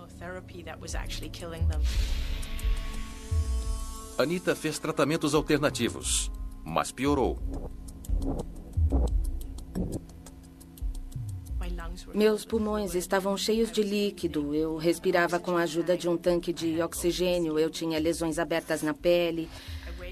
Anita 4.18 4.57
fez 4.57 4.78
tratamentos 4.78 5.35
alternativos, 5.35 6.31
mas 6.64 6.90
piorou. 6.90 7.38
Meus 12.14 12.44
pulmões 12.44 12.94
estavam 12.94 13.37
cheios 13.37 13.70
de 13.70 13.83
líquido. 13.83 14.55
Eu 14.55 14.76
respirava 14.76 15.38
com 15.38 15.57
a 15.57 15.62
ajuda 15.62 15.96
de 15.96 16.09
um 16.09 16.16
tanque 16.16 16.52
de 16.52 16.81
oxigênio. 16.81 17.59
Eu 17.59 17.70
tinha 17.70 17.98
lesões 17.98 18.38
abertas 18.38 18.83
na 18.83 18.94
pele. 18.94 19.48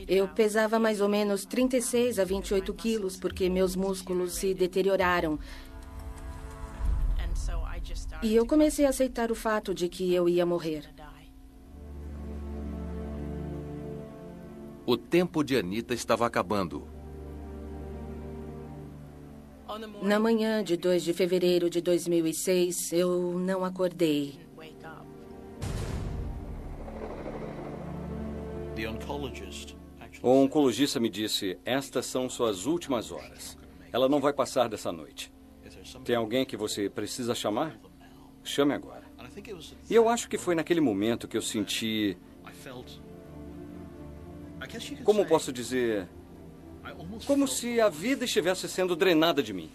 Eu 0.08 0.28
pesava 0.28 0.78
mais 0.78 1.00
ou 1.00 1.08
menos 1.08 1.44
36 1.44 2.18
a 2.18 2.24
28 2.24 2.72
quilos 2.74 3.16
porque 3.16 3.48
meus 3.48 3.76
músculos 3.76 4.34
se 4.34 4.54
deterioraram. 4.54 5.38
E 8.22 8.34
eu 8.34 8.46
comecei 8.46 8.84
a 8.84 8.90
aceitar 8.90 9.30
o 9.30 9.34
fato 9.34 9.74
de 9.74 9.88
que 9.88 10.12
eu 10.12 10.28
ia 10.28 10.44
morrer. 10.44 10.84
O 14.86 14.96
tempo 14.96 15.42
de 15.42 15.56
Anita 15.56 15.94
estava 15.94 16.26
acabando. 16.26 16.99
Na 20.02 20.18
manhã 20.18 20.64
de 20.64 20.76
2 20.76 21.02
de 21.02 21.12
fevereiro 21.12 21.70
de 21.70 21.80
2006, 21.80 22.92
eu 22.92 23.38
não 23.38 23.64
acordei. 23.64 24.38
O 30.22 30.28
oncologista 30.28 30.98
me 30.98 31.08
disse: 31.08 31.58
Estas 31.64 32.06
são 32.06 32.28
suas 32.28 32.66
últimas 32.66 33.12
horas. 33.12 33.56
Ela 33.92 34.08
não 34.08 34.20
vai 34.20 34.32
passar 34.32 34.68
dessa 34.68 34.90
noite. 34.90 35.32
Tem 36.04 36.16
alguém 36.16 36.44
que 36.44 36.56
você 36.56 36.88
precisa 36.88 37.34
chamar? 37.34 37.78
Chame 38.42 38.74
agora. 38.74 39.04
E 39.88 39.94
eu 39.94 40.08
acho 40.08 40.28
que 40.28 40.38
foi 40.38 40.54
naquele 40.54 40.80
momento 40.80 41.28
que 41.28 41.36
eu 41.36 41.42
senti. 41.42 42.16
Como 45.04 45.26
posso 45.26 45.52
dizer? 45.52 46.08
Como 47.26 47.46
se 47.46 47.80
a 47.80 47.88
vida 47.88 48.24
estivesse 48.24 48.68
sendo 48.68 48.96
drenada 48.96 49.42
de 49.42 49.52
mim. 49.52 49.70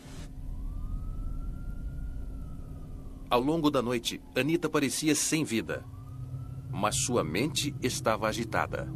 Ao 3.30 3.40
longo 3.40 3.70
da 3.70 3.82
noite, 3.82 4.22
Anita 4.36 4.70
parecia 4.70 5.16
sem 5.16 5.44
vida. 5.44 5.84
Mas 6.72 6.96
sua 6.96 7.24
mente 7.24 7.76
estava 7.82 8.28
agitada. 8.28 8.88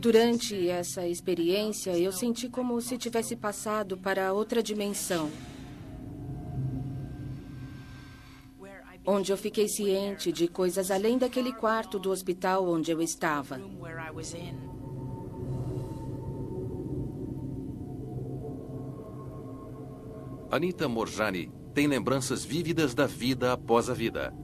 Durante 0.00 0.68
essa 0.68 1.06
experiência, 1.06 1.96
eu 1.96 2.10
senti 2.10 2.48
como 2.48 2.80
se 2.80 2.98
tivesse 2.98 3.36
passado 3.36 3.96
para 3.96 4.32
outra 4.32 4.62
dimensão. 4.62 5.30
Onde 9.06 9.32
eu 9.32 9.36
fiquei 9.36 9.68
ciente 9.68 10.32
de 10.32 10.48
coisas 10.48 10.90
além 10.90 11.18
daquele 11.18 11.52
quarto 11.52 11.98
do 11.98 12.10
hospital 12.10 12.68
onde 12.68 12.90
eu 12.90 13.00
estava. 13.00 13.60
Anita 20.50 20.88
Morjani 20.88 21.48
tem 21.72 21.86
lembranças 21.86 22.44
vívidas 22.44 22.92
da 22.92 23.06
vida 23.06 23.52
após 23.52 23.88
a 23.88 23.94
vida. 23.94 24.34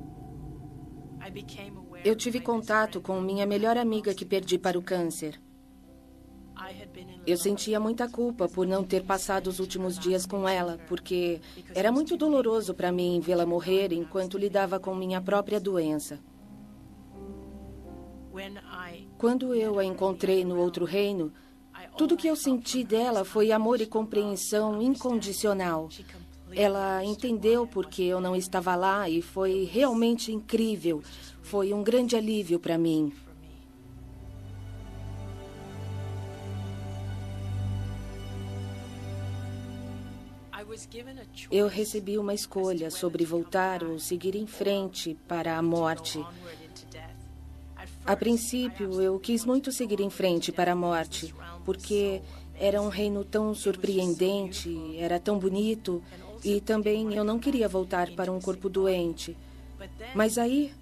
Eu 2.04 2.14
tive 2.14 2.38
contato 2.38 3.00
com 3.00 3.20
minha 3.20 3.44
melhor 3.44 3.76
amiga 3.76 4.14
que 4.14 4.24
perdi 4.24 4.56
para 4.56 4.78
o 4.78 4.82
câncer. 4.82 5.40
Eu 7.26 7.36
sentia 7.36 7.80
muita 7.80 8.08
culpa 8.08 8.48
por 8.48 8.68
não 8.68 8.84
ter 8.84 9.02
passado 9.04 9.48
os 9.48 9.58
últimos 9.58 9.98
dias 9.98 10.24
com 10.24 10.48
ela, 10.48 10.78
porque 10.86 11.40
era 11.74 11.90
muito 11.90 12.16
doloroso 12.16 12.72
para 12.72 12.92
mim 12.92 13.18
vê-la 13.20 13.44
morrer 13.44 13.92
enquanto 13.92 14.38
lidava 14.38 14.78
com 14.78 14.94
minha 14.94 15.20
própria 15.20 15.58
doença. 15.58 16.20
Quando 19.18 19.52
eu 19.54 19.80
a 19.80 19.84
encontrei 19.84 20.44
no 20.44 20.56
outro 20.56 20.84
reino, 20.84 21.32
tudo 21.96 22.16
que 22.16 22.28
eu 22.28 22.36
senti 22.36 22.84
dela 22.84 23.24
foi 23.24 23.50
amor 23.50 23.80
e 23.80 23.86
compreensão 23.86 24.82
incondicional. 24.82 25.88
Ela 26.52 27.02
entendeu 27.04 27.66
porque 27.66 28.02
eu 28.02 28.20
não 28.20 28.36
estava 28.36 28.76
lá 28.76 29.08
e 29.08 29.22
foi 29.22 29.64
realmente 29.64 30.30
incrível. 30.30 31.02
Foi 31.42 31.72
um 31.72 31.82
grande 31.82 32.14
alívio 32.14 32.60
para 32.60 32.76
mim. 32.76 33.12
Eu 41.50 41.68
recebi 41.68 42.18
uma 42.18 42.34
escolha 42.34 42.90
sobre 42.90 43.24
voltar 43.24 43.82
ou 43.82 43.98
seguir 43.98 44.34
em 44.34 44.46
frente 44.46 45.16
para 45.26 45.56
a 45.56 45.62
morte. 45.62 46.22
A 48.04 48.16
princípio, 48.16 49.00
eu 49.00 49.18
quis 49.18 49.44
muito 49.44 49.72
seguir 49.72 50.00
em 50.00 50.10
frente 50.10 50.52
para 50.52 50.72
a 50.72 50.76
morte, 50.76 51.34
porque 51.66 52.22
era 52.58 52.80
um 52.80 52.88
reino 52.88 53.24
tão 53.24 53.52
surpreendente, 53.52 54.96
era 54.96 55.20
tão 55.20 55.38
bonito, 55.38 56.02
e 56.44 56.60
também 56.60 57.12
eu 57.12 57.24
não 57.24 57.38
queria 57.38 57.68
voltar 57.68 58.10
para 58.12 58.30
um 58.32 58.40
corpo 58.40 58.68
doente. 58.68 59.36
Mas 60.14 60.38
aí 60.38 60.72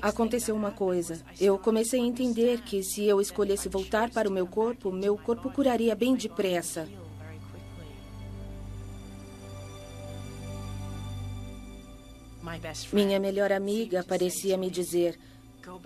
aconteceu 0.00 0.54
uma 0.54 0.70
coisa. 0.70 1.20
Eu 1.40 1.58
comecei 1.58 2.00
a 2.00 2.04
entender 2.04 2.60
que 2.60 2.82
se 2.82 3.04
eu 3.04 3.20
escolhesse 3.20 3.68
voltar 3.68 4.10
para 4.10 4.28
o 4.28 4.32
meu 4.32 4.46
corpo, 4.46 4.92
meu 4.92 5.16
corpo 5.16 5.50
curaria 5.50 5.96
bem 5.96 6.14
depressa. 6.14 6.86
Minha 12.92 13.18
melhor 13.18 13.50
amiga 13.50 14.04
parecia 14.04 14.56
me 14.58 14.70
dizer: 14.70 15.18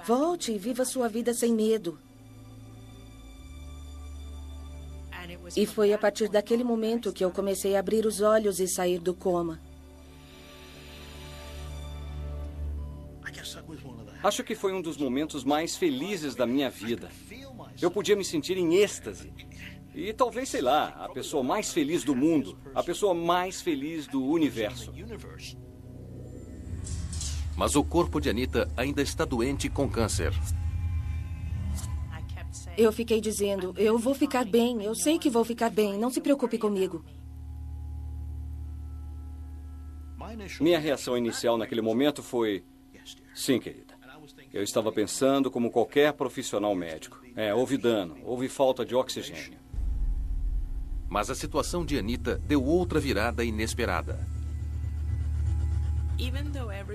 volte 0.04 0.52
e 0.52 0.58
viva 0.58 0.84
sua 0.84 1.08
vida 1.08 1.32
sem 1.32 1.52
medo. 1.52 1.98
E 5.56 5.66
foi 5.66 5.92
a 5.92 5.98
partir 5.98 6.28
daquele 6.28 6.64
momento 6.64 7.12
que 7.12 7.24
eu 7.24 7.30
comecei 7.30 7.76
a 7.76 7.80
abrir 7.80 8.06
os 8.06 8.20
olhos 8.20 8.60
e 8.60 8.68
sair 8.68 8.98
do 8.98 9.14
coma. 9.14 9.60
Acho 14.22 14.42
que 14.42 14.54
foi 14.54 14.72
um 14.72 14.82
dos 14.82 14.96
momentos 14.96 15.44
mais 15.44 15.76
felizes 15.76 16.34
da 16.34 16.46
minha 16.46 16.68
vida. 16.68 17.08
Eu 17.80 17.90
podia 17.90 18.16
me 18.16 18.24
sentir 18.24 18.56
em 18.56 18.74
êxtase. 18.74 19.32
E 19.94 20.12
talvez, 20.12 20.48
sei 20.48 20.60
lá, 20.60 20.88
a 20.88 21.08
pessoa 21.08 21.42
mais 21.42 21.72
feliz 21.72 22.04
do 22.04 22.14
mundo, 22.14 22.58
a 22.74 22.82
pessoa 22.82 23.14
mais 23.14 23.60
feliz 23.60 24.06
do 24.06 24.24
universo. 24.24 24.92
Mas 27.56 27.74
o 27.74 27.82
corpo 27.82 28.20
de 28.20 28.28
Anita 28.28 28.68
ainda 28.76 29.02
está 29.02 29.24
doente 29.24 29.68
com 29.68 29.88
câncer. 29.88 30.32
Eu 32.78 32.92
fiquei 32.92 33.20
dizendo: 33.20 33.74
eu 33.76 33.98
vou 33.98 34.14
ficar 34.14 34.44
bem, 34.44 34.84
eu 34.84 34.94
sei 34.94 35.18
que 35.18 35.28
vou 35.28 35.44
ficar 35.44 35.68
bem, 35.68 35.98
não 35.98 36.10
se 36.10 36.20
preocupe 36.20 36.56
comigo. 36.56 37.04
Minha 40.60 40.78
reação 40.78 41.18
inicial 41.18 41.58
naquele 41.58 41.80
momento 41.82 42.22
foi: 42.22 42.64
sim, 43.34 43.58
querida. 43.58 43.98
Eu 44.52 44.62
estava 44.62 44.92
pensando 44.92 45.50
como 45.50 45.72
qualquer 45.72 46.12
profissional 46.12 46.72
médico. 46.76 47.20
É, 47.34 47.52
houve 47.52 47.76
dano, 47.76 48.16
houve 48.22 48.48
falta 48.48 48.86
de 48.86 48.94
oxigênio. 48.94 49.58
Mas 51.08 51.30
a 51.30 51.34
situação 51.34 51.84
de 51.84 51.98
Anita 51.98 52.38
deu 52.38 52.62
outra 52.62 53.00
virada 53.00 53.44
inesperada. 53.44 54.24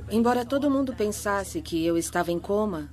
Embora 0.09 0.45
todo 0.45 0.71
mundo 0.71 0.95
pensasse 0.95 1.61
que 1.61 1.86
eu 1.86 1.97
estava 1.97 2.31
em 2.31 2.39
coma, 2.39 2.89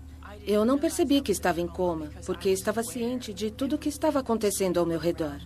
eu 0.47 0.65
não 0.65 0.79
percebi 0.79 1.21
que 1.21 1.33
estava 1.33 1.61
em 1.61 1.67
coma, 1.67 2.11
porque 2.27 2.49
estava 2.49 2.83
ciente 2.83 3.33
de 3.33 3.51
tudo 3.51 3.77
o 3.77 3.79
que 3.79 3.89
estava 3.89 4.21
acontecendo 4.21 4.79
ao 4.79 4.87
meu 4.87 4.99
redor. 4.99 5.39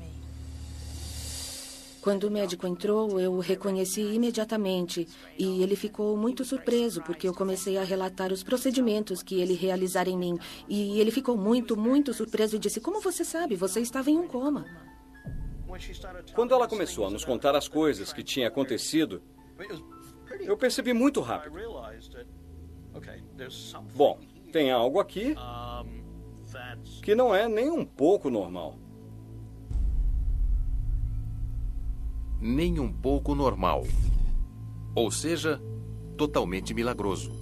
Quando 2.05 2.25
o 2.25 2.31
médico 2.31 2.67
entrou, 2.67 3.19
eu 3.19 3.33
o 3.33 3.41
reconheci 3.41 4.03
imediatamente 4.03 5.09
e 5.39 5.63
ele 5.63 5.75
ficou 5.75 6.19
muito 6.19 6.45
surpreso 6.45 7.01
porque 7.03 7.27
eu 7.27 7.33
comecei 7.33 7.79
a 7.79 7.83
relatar 7.83 8.31
os 8.31 8.43
procedimentos 8.43 9.23
que 9.23 9.41
ele 9.41 9.55
realizara 9.55 10.11
em 10.11 10.19
mim. 10.19 10.39
E 10.69 11.01
ele 11.01 11.11
ficou 11.11 11.35
muito, 11.35 11.75
muito 11.79 12.13
surpreso 12.13 12.57
e 12.57 12.59
disse: 12.59 12.79
Como 12.79 13.01
você 13.01 13.25
sabe? 13.25 13.57
Você 13.57 13.81
estava 13.81 14.11
em 14.11 14.19
um 14.19 14.29
coma. 14.29 14.67
Quando 16.35 16.53
ela 16.53 16.69
começou 16.69 17.07
a 17.07 17.11
nos 17.11 17.25
contar 17.25 17.57
as 17.57 17.69
coisas 17.69 18.13
que 18.13 18.23
tinha 18.23 18.49
acontecido, 18.49 19.23
eu 20.41 20.59
percebi 20.59 20.93
muito 20.93 21.23
rápido. 21.23 21.55
Bom, 23.95 24.21
tem 24.55 24.71
algo 24.71 25.01
aqui 25.01 25.35
que 27.03 27.13
não 27.13 27.35
é 27.35 27.49
nem 27.49 27.69
um 27.69 27.85
pouco 27.85 28.31
normal. 28.31 28.79
Nem 32.41 32.79
um 32.79 32.93
pouco 32.93 33.35
normal. 33.35 33.85
Ou 34.95 35.11
seja, 35.11 35.61
totalmente 36.17 36.73
milagroso. 36.73 37.33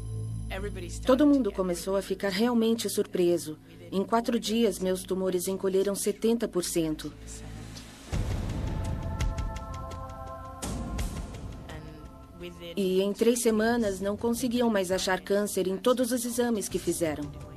Todo 1.05 1.27
mundo 1.27 1.53
começou 1.53 1.97
a 1.97 2.03
ficar 2.03 2.31
realmente 2.31 2.89
surpreso. 2.89 3.59
Em 3.91 4.03
quatro 4.05 4.41
dias, 4.41 4.79
meus 4.79 5.03
tumores 5.03 5.47
encolheram 5.49 5.93
70%. 5.93 7.13
E 12.77 13.01
em 13.01 13.13
três 13.13 13.41
semanas 13.41 14.01
não 14.01 14.17
conseguiam 14.17 14.69
mais 14.71 14.91
achar 14.91 15.21
câncer 15.21 15.67
em 15.67 15.77
todos 15.77 16.13
os 16.13 16.25
exames 16.25 16.69
que 16.69 16.79
fizeram. 16.79 17.52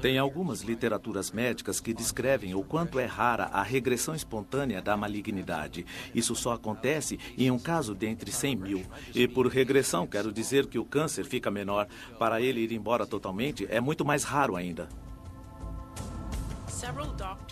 Tem 0.00 0.16
algumas 0.16 0.60
literaturas 0.60 1.32
médicas 1.32 1.80
que 1.80 1.92
descrevem 1.92 2.54
o 2.54 2.62
quanto 2.62 3.00
é 3.00 3.04
rara 3.04 3.46
a 3.46 3.62
regressão 3.62 4.14
espontânea 4.14 4.80
da 4.80 4.96
malignidade. 4.96 5.84
Isso 6.14 6.36
só 6.36 6.52
acontece 6.52 7.18
em 7.36 7.50
um 7.50 7.58
caso 7.58 7.94
de 7.94 8.06
entre 8.06 8.30
100 8.30 8.56
mil. 8.56 8.86
E 9.12 9.26
por 9.26 9.48
regressão, 9.48 10.06
quero 10.06 10.32
dizer 10.32 10.66
que 10.66 10.78
o 10.78 10.84
câncer 10.84 11.24
fica 11.24 11.50
menor. 11.50 11.88
Para 12.18 12.40
ele 12.40 12.60
ir 12.60 12.72
embora 12.72 13.06
totalmente, 13.06 13.66
é 13.68 13.80
muito 13.80 14.04
mais 14.04 14.22
raro 14.22 14.54
ainda. 14.54 14.88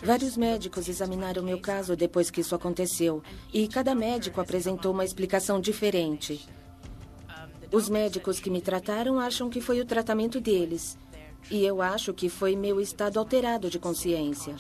Vários 0.05 0.37
médicos 0.37 0.89
examinaram 0.89 1.43
meu 1.43 1.61
caso 1.61 1.97
depois 1.97 2.31
que 2.31 2.43
isso 2.43 2.55
aconteceu. 2.55 3.23
E 3.53 3.67
cada 3.67 3.93
médico 3.93 4.41
apresentou 4.41 4.93
uma 4.93 5.05
explicação 5.05 5.61
diferente. 5.61 6.49
Os 7.73 7.89
médicos 7.89 8.39
que 8.39 8.49
me 8.49 8.61
trataram 8.61 9.19
acham 9.19 9.51
que 9.51 9.61
foi 9.61 9.81
o 9.81 9.85
tratamento 9.85 10.41
deles. 10.41 10.97
E 11.51 11.65
eu 11.65 11.81
acho 11.81 12.13
que 12.13 12.29
foi 12.29 12.57
meu 12.57 12.81
estado 12.81 13.19
alterado 13.19 13.71
de 13.71 13.79
consciência. 13.79 14.55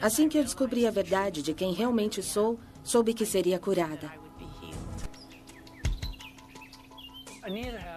Assim 0.00 0.28
que 0.28 0.38
eu 0.38 0.44
descobri 0.44 0.86
a 0.86 0.90
verdade 0.90 1.42
de 1.42 1.52
quem 1.52 1.72
realmente 1.72 2.22
sou, 2.22 2.58
soube 2.84 3.12
que 3.14 3.26
seria 3.26 3.58
curada. 3.58 4.12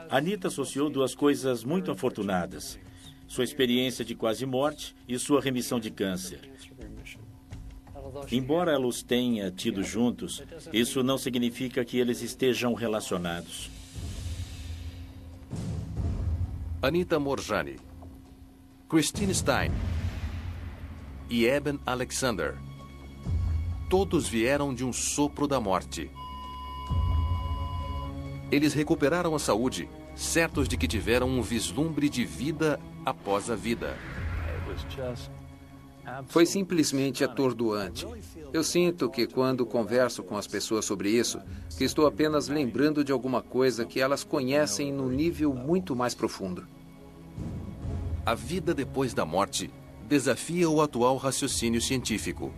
Anita 0.09 0.47
associou 0.47 0.89
duas 0.89 1.13
coisas 1.13 1.63
muito 1.63 1.91
afortunadas: 1.91 2.79
sua 3.27 3.43
experiência 3.43 4.03
de 4.03 4.15
quase 4.15 4.45
morte 4.45 4.95
e 5.07 5.19
sua 5.19 5.39
remissão 5.39 5.79
de 5.79 5.91
câncer. 5.91 6.51
Embora 8.31 8.71
ela 8.71 8.87
os 8.87 9.03
tenha 9.03 9.51
tido 9.51 9.83
juntos, 9.83 10.43
isso 10.71 11.03
não 11.03 11.17
significa 11.17 11.83
que 11.85 11.97
eles 11.97 12.21
estejam 12.21 12.73
relacionados. 12.73 13.69
Anita 16.85 17.17
Morjani, 17.17 17.77
Christine 18.87 19.33
Stein 19.33 19.71
e 21.27 21.47
Eben 21.47 21.79
Alexander. 21.83 22.59
Todos 23.89 24.27
vieram 24.27 24.71
de 24.71 24.85
um 24.85 24.93
sopro 24.93 25.47
da 25.47 25.59
morte. 25.59 26.11
Eles 28.51 28.75
recuperaram 28.75 29.33
a 29.33 29.39
saúde, 29.39 29.89
certos 30.13 30.67
de 30.67 30.77
que 30.77 30.87
tiveram 30.87 31.27
um 31.27 31.41
vislumbre 31.41 32.07
de 32.07 32.23
vida 32.23 32.79
após 33.03 33.49
a 33.49 33.55
vida. 33.55 33.97
Foi 36.27 36.45
simplesmente 36.45 37.23
atordoante. 37.23 38.05
Eu 38.53 38.63
sinto 38.63 39.09
que 39.09 39.25
quando 39.25 39.65
converso 39.65 40.21
com 40.21 40.37
as 40.37 40.45
pessoas 40.45 40.85
sobre 40.85 41.09
isso, 41.09 41.41
que 41.75 41.83
estou 41.83 42.05
apenas 42.05 42.47
lembrando 42.47 43.03
de 43.03 43.11
alguma 43.11 43.41
coisa 43.41 43.85
que 43.85 43.99
elas 43.99 44.23
conhecem 44.23 44.93
num 44.93 45.09
nível 45.09 45.51
muito 45.51 45.95
mais 45.95 46.13
profundo. 46.13 46.74
A 48.25 48.33
vida 48.33 48.73
depois 48.73 49.13
da 49.13 49.23
morte 49.23 49.69
desafia 50.07 50.67
o 50.67 50.81
atual 50.81 51.15
raciocínio 51.15 51.79
científico. 51.79 52.51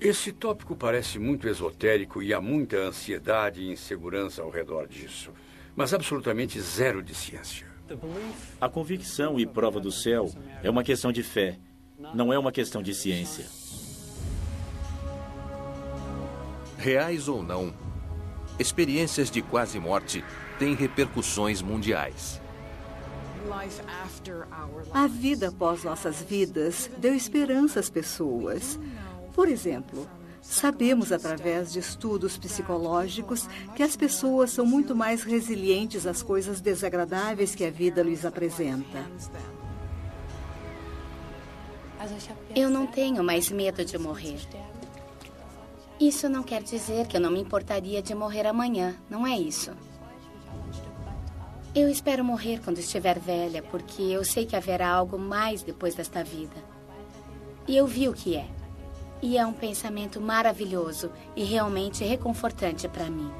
Esse 0.00 0.32
tópico 0.32 0.74
parece 0.74 1.16
muito 1.16 1.46
esotérico 1.46 2.20
e 2.20 2.34
há 2.34 2.40
muita 2.40 2.76
ansiedade 2.78 3.62
e 3.62 3.70
insegurança 3.70 4.42
ao 4.42 4.50
redor 4.50 4.88
disso, 4.88 5.30
mas 5.76 5.94
absolutamente 5.94 6.60
zero 6.60 7.02
de 7.04 7.14
ciência. 7.14 7.68
A 8.60 8.68
convicção 8.68 9.38
e 9.38 9.46
prova 9.46 9.78
do 9.78 9.92
céu 9.92 10.28
é 10.60 10.68
uma 10.68 10.82
questão 10.82 11.12
de 11.12 11.22
fé, 11.22 11.58
não 12.12 12.32
é 12.32 12.38
uma 12.38 12.50
questão 12.50 12.82
de 12.82 12.92
ciência. 12.92 13.46
Reais 16.78 17.28
ou 17.28 17.44
não, 17.44 17.72
experiências 18.58 19.30
de 19.30 19.40
quase 19.40 19.78
morte 19.78 20.24
têm 20.58 20.74
repercussões 20.74 21.62
mundiais. 21.62 22.40
A 24.92 25.06
vida 25.06 25.48
após 25.48 25.84
nossas 25.84 26.22
vidas 26.22 26.90
deu 26.98 27.14
esperança 27.14 27.80
às 27.80 27.90
pessoas. 27.90 28.78
Por 29.34 29.48
exemplo, 29.48 30.08
sabemos 30.42 31.12
através 31.12 31.72
de 31.72 31.78
estudos 31.78 32.36
psicológicos 32.36 33.48
que 33.74 33.82
as 33.82 33.96
pessoas 33.96 34.50
são 34.50 34.66
muito 34.66 34.94
mais 34.94 35.22
resilientes 35.22 36.06
às 36.06 36.22
coisas 36.22 36.60
desagradáveis 36.60 37.54
que 37.54 37.64
a 37.64 37.70
vida 37.70 38.02
lhes 38.02 38.24
apresenta. 38.24 39.04
Eu 42.54 42.70
não 42.70 42.86
tenho 42.86 43.22
mais 43.22 43.50
medo 43.50 43.84
de 43.84 43.98
morrer. 43.98 44.40
Isso 46.00 46.30
não 46.30 46.42
quer 46.42 46.62
dizer 46.62 47.06
que 47.06 47.16
eu 47.16 47.20
não 47.20 47.30
me 47.30 47.40
importaria 47.40 48.02
de 48.02 48.14
morrer 48.14 48.46
amanhã, 48.46 48.96
não 49.08 49.26
é 49.26 49.38
isso. 49.38 49.70
Eu 51.72 51.88
espero 51.88 52.24
morrer 52.24 52.60
quando 52.64 52.78
estiver 52.78 53.16
velha, 53.20 53.62
porque 53.62 54.02
eu 54.02 54.24
sei 54.24 54.44
que 54.44 54.56
haverá 54.56 54.88
algo 54.88 55.16
mais 55.16 55.62
depois 55.62 55.94
desta 55.94 56.24
vida. 56.24 56.56
E 57.68 57.76
eu 57.76 57.86
vi 57.86 58.08
o 58.08 58.12
que 58.12 58.36
é. 58.36 58.48
E 59.22 59.38
é 59.38 59.46
um 59.46 59.52
pensamento 59.52 60.20
maravilhoso 60.20 61.12
e 61.36 61.44
realmente 61.44 62.02
reconfortante 62.02 62.88
para 62.88 63.08
mim. 63.08 63.30